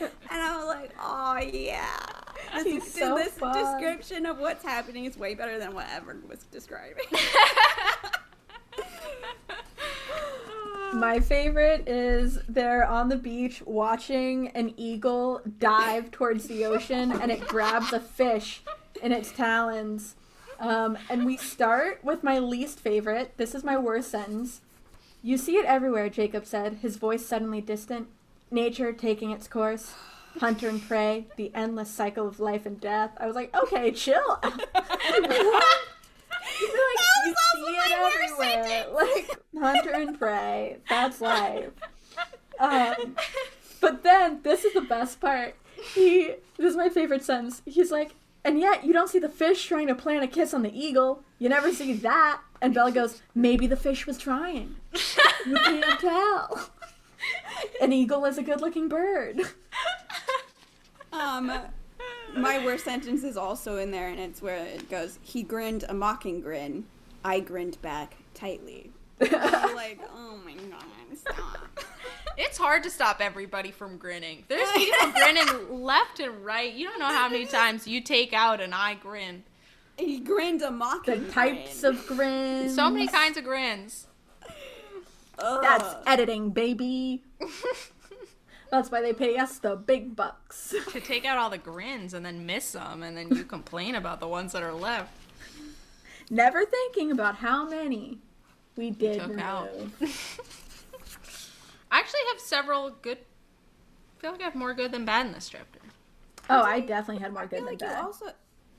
[0.30, 1.96] and I was like, oh yeah.
[2.54, 3.56] This, He's so this fun.
[3.56, 7.04] description of what's happening is way better than what Evan was describing.
[10.92, 17.30] My favorite is they're on the beach watching an eagle dive towards the ocean and
[17.30, 18.62] it grabs a fish
[19.02, 20.16] in its talons.
[20.58, 23.34] Um, and we start with my least favorite.
[23.36, 24.60] This is my worst sentence.
[25.22, 28.08] You see it everywhere, Jacob said, his voice suddenly distant.
[28.50, 29.94] Nature taking its course.
[30.38, 33.10] Hunter and prey, the endless cycle of life and death.
[33.18, 34.40] I was like, okay, chill.
[36.60, 38.86] You like you see it everywhere.
[38.92, 40.78] Like hunter and prey.
[40.88, 41.70] That's life.
[42.58, 43.16] Um,
[43.80, 45.56] but then this is the best part.
[45.94, 47.62] He this is my favorite sentence.
[47.64, 50.62] He's like, and yet you don't see the fish trying to plant a kiss on
[50.62, 51.22] the eagle.
[51.38, 52.40] You never see that.
[52.60, 54.76] And Bella goes, maybe the fish was trying.
[55.46, 56.70] You can't tell.
[57.80, 59.40] An eagle is a good-looking bird.
[61.12, 61.52] Um,
[62.36, 65.92] my worst sentence is also in there, and it's where it goes, He grinned a
[65.92, 66.84] mocking grin.
[67.24, 68.92] I grinned back tightly.
[69.20, 69.30] I'm
[69.74, 70.84] like, oh my god,
[71.18, 71.58] stop.
[72.38, 74.44] It's hard to stop everybody from grinning.
[74.48, 76.72] There's people grinning left and right.
[76.72, 79.42] You don't know how many times you take out an eye grin.
[79.98, 81.94] He grinned a The mocking types grin.
[81.96, 82.74] of grins.
[82.76, 84.06] So many kinds of grins.
[85.42, 85.62] Ugh.
[85.62, 87.22] That's editing, baby.
[88.70, 90.74] That's why they pay us the big bucks.
[90.92, 94.20] To take out all the grins and then miss them, and then you complain about
[94.20, 95.12] the ones that are left.
[96.30, 98.18] Never thinking about how many
[98.76, 99.42] we did took remove.
[99.44, 99.70] out.
[101.90, 103.18] I actually have several good.
[103.18, 105.80] I feel like I have more good than bad in this chapter.
[106.48, 108.04] Oh, I definitely had more I good feel than like you bad.
[108.04, 108.26] also.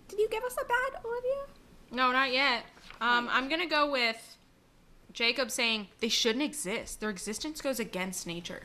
[0.08, 1.46] Did you give us a bad, Olivia?
[1.92, 2.64] No, not yet.
[3.02, 4.38] Um, I'm gonna go with
[5.14, 7.00] Jacob saying they shouldn't exist.
[7.00, 8.64] Their existence goes against nature.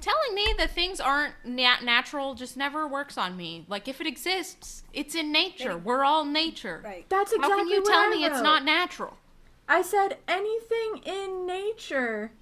[0.00, 3.66] Telling me that things aren't nat- natural just never works on me.
[3.68, 5.76] Like if it exists, it's in nature.
[5.76, 6.80] We're all nature.
[6.82, 7.04] Right.
[7.10, 9.18] That's exactly How can you what tell I me it's not natural?
[9.68, 12.32] I said anything in nature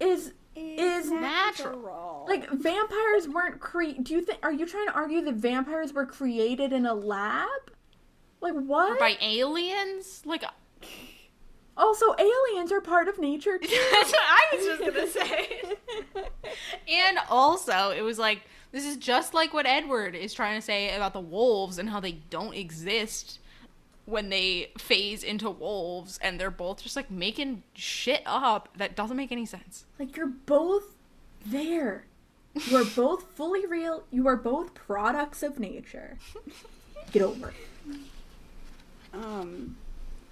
[0.00, 2.26] is is natural.
[2.28, 3.92] like vampires weren't cre.
[4.02, 4.38] Do you think?
[4.42, 7.48] Are you trying to argue that vampires were created in a lab?
[8.40, 8.98] Like what?
[8.98, 10.22] By aliens?
[10.24, 10.44] Like
[11.76, 13.80] Also, aliens are part of nature too.
[13.92, 15.62] That's what I was just gonna say.
[16.88, 18.42] and also, it was like
[18.72, 22.00] This is just like what Edward is trying to say about the wolves and how
[22.00, 23.38] they don't exist
[24.04, 29.16] when they phase into wolves and they're both just like making shit up that doesn't
[29.16, 29.84] make any sense.
[29.98, 30.96] Like you're both
[31.46, 32.04] there.
[32.66, 34.02] You are both fully real.
[34.10, 36.18] You are both products of nature.
[37.12, 37.96] Get over it.
[39.14, 39.76] Um,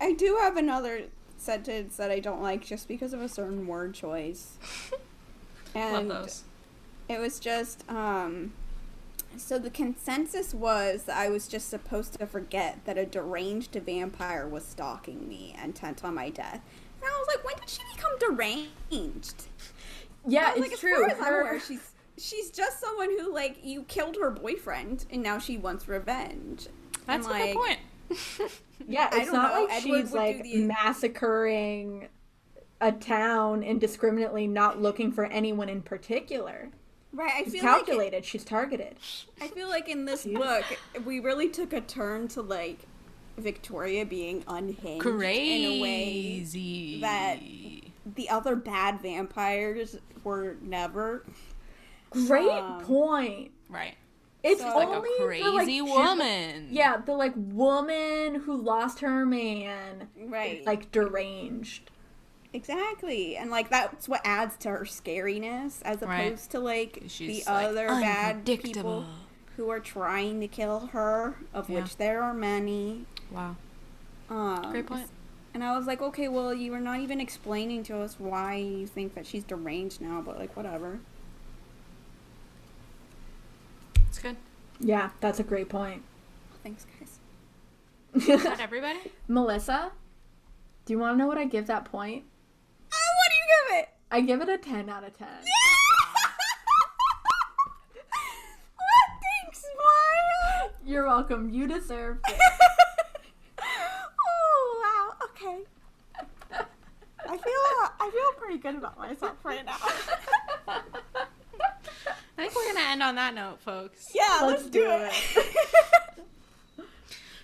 [0.00, 1.04] I do have another
[1.40, 4.58] sentence that I don't like just because of a certain word choice.
[5.74, 6.42] And those.
[7.08, 8.52] it was just um
[9.36, 14.48] so the consensus was that I was just supposed to forget that a deranged vampire
[14.48, 16.60] was stalking me, and intent on my death.
[17.00, 19.44] And I was like, when did she become deranged?
[20.26, 21.06] Yeah, it's like, true.
[21.08, 25.06] As far as Her- aware, she's she's just someone who like you killed her boyfriend
[25.10, 26.66] and now she wants revenge.
[27.06, 27.78] That's And, a good point.
[28.88, 32.08] yeah, I it's don't not know, like Edward she's like the- massacring
[32.80, 36.70] a town indiscriminately, not looking for anyone in particular.
[37.12, 38.24] Right, I She's feel like it- calculated.
[38.24, 38.96] she's targeted.
[39.40, 40.64] I feel like in this book,
[41.04, 42.78] we really took a turn to like
[43.36, 45.64] Victoria being unhinged Crazy.
[45.64, 47.40] in a way that
[48.14, 51.24] the other bad vampires were never.
[52.10, 53.50] Great Um, point.
[53.68, 53.94] right.
[54.42, 56.68] It's so- Like only a the, crazy like, chi- woman.
[56.70, 60.64] Yeah, the like woman who lost her man, Right.
[60.64, 61.90] like deranged.
[62.52, 66.24] exactly, and like that's what adds to her scariness, as Right.
[66.26, 69.04] opposed to like She's, the like, other bad people
[69.56, 71.82] who are trying to kill her, of Yeah.
[71.82, 73.04] which there are many.
[73.30, 73.56] Wow.
[74.30, 75.08] Um, Great point.
[75.52, 78.86] And I was like, okay, well, you were not even explaining to us why you
[78.86, 81.00] think that she's deranged now, but like, whatever.
[84.10, 84.36] It's good.
[84.80, 86.02] Yeah, that's a great point.
[86.64, 87.20] Thanks, guys.
[88.28, 88.98] Is that everybody?
[89.28, 89.92] Melissa,
[90.84, 92.24] do you want to know what I give that point?
[92.92, 93.88] Oh, what do you give it?
[94.10, 95.28] I give it a 10 out of 10.
[98.74, 99.06] what?
[99.44, 100.70] Thanks, Maya.
[100.84, 101.48] You're welcome.
[101.50, 102.40] You deserve it.
[103.62, 105.28] oh wow.
[105.30, 105.60] Okay.
[107.28, 107.62] I feel
[108.00, 109.76] I feel pretty good about myself right now.
[110.66, 110.80] I
[112.36, 114.08] think we're gonna end on that note, folks.
[114.14, 115.46] yeah, Let's let's, do do it.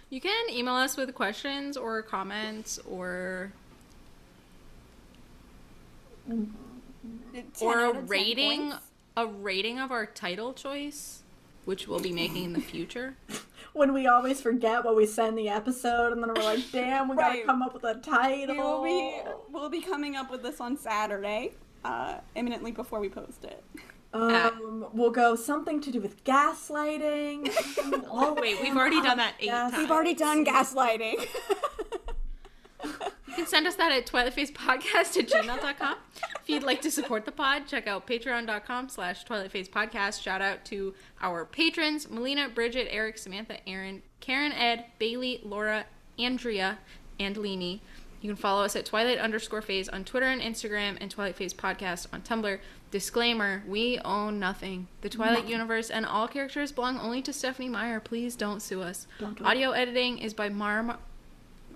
[0.09, 3.53] You can email us with questions or comments or
[7.61, 8.85] or a out of 10 rating points.
[9.17, 11.23] a rating of our title choice,
[11.65, 13.17] which we'll be making in the future.
[13.73, 17.09] when we always forget what we said in the episode, and then we're like, damn,
[17.09, 18.55] we gotta come up with a title.
[18.55, 21.55] We will be we'll be coming up with this on Saturday,
[21.85, 23.65] uh, imminently before we post it.
[24.23, 27.53] Um, we'll go something to do with gaslighting.
[28.19, 29.71] Oh wait, we've already done that eight Yes.
[29.73, 29.79] times.
[29.83, 31.27] We've already done gaslighting.
[32.85, 35.97] You can send us that at twilightphasepodcast at gmail.com.
[36.41, 40.23] If you'd like to support the pod, check out patreon.com slash twilightphasepodcast.
[40.23, 45.85] Shout out to our patrons, Melina, Bridget, Eric, Samantha, Aaron, Karen, Ed, Bailey, Laura,
[46.19, 46.79] Andrea,
[47.21, 47.81] and Leanie.
[48.23, 51.53] You can follow us at Twilight underscore phase on Twitter and Instagram and Twilight Phase
[51.53, 52.59] Podcast on Tumblr.
[52.91, 54.87] Disclaimer, we own nothing.
[55.01, 57.99] The Twilight universe and all characters belong only to Stephenie Meyer.
[58.01, 59.07] Please don't sue us.
[59.19, 59.47] Don't do it.
[59.47, 60.99] Audio editing is by Mara Mar-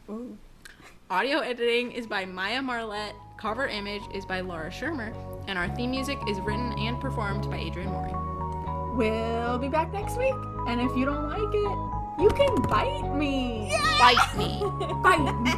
[0.09, 0.39] Ooh.
[1.11, 3.15] Audio editing is by Maya Marlette.
[3.37, 5.13] Cover image is by Laura Shermer.
[5.49, 8.13] And our theme music is written and performed by Adrian Mori.
[8.97, 10.35] We'll be back next week,
[10.69, 13.77] and if you don't like it, you can bite me.
[13.99, 14.61] Bite me.
[15.03, 15.53] Bite me.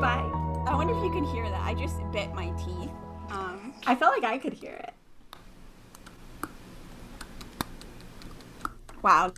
[0.00, 0.30] Bye.
[0.66, 1.60] I wonder if you can hear that.
[1.62, 2.90] I just bit my teeth.
[3.30, 4.94] Um, I felt like I could hear it.
[9.02, 9.32] wow.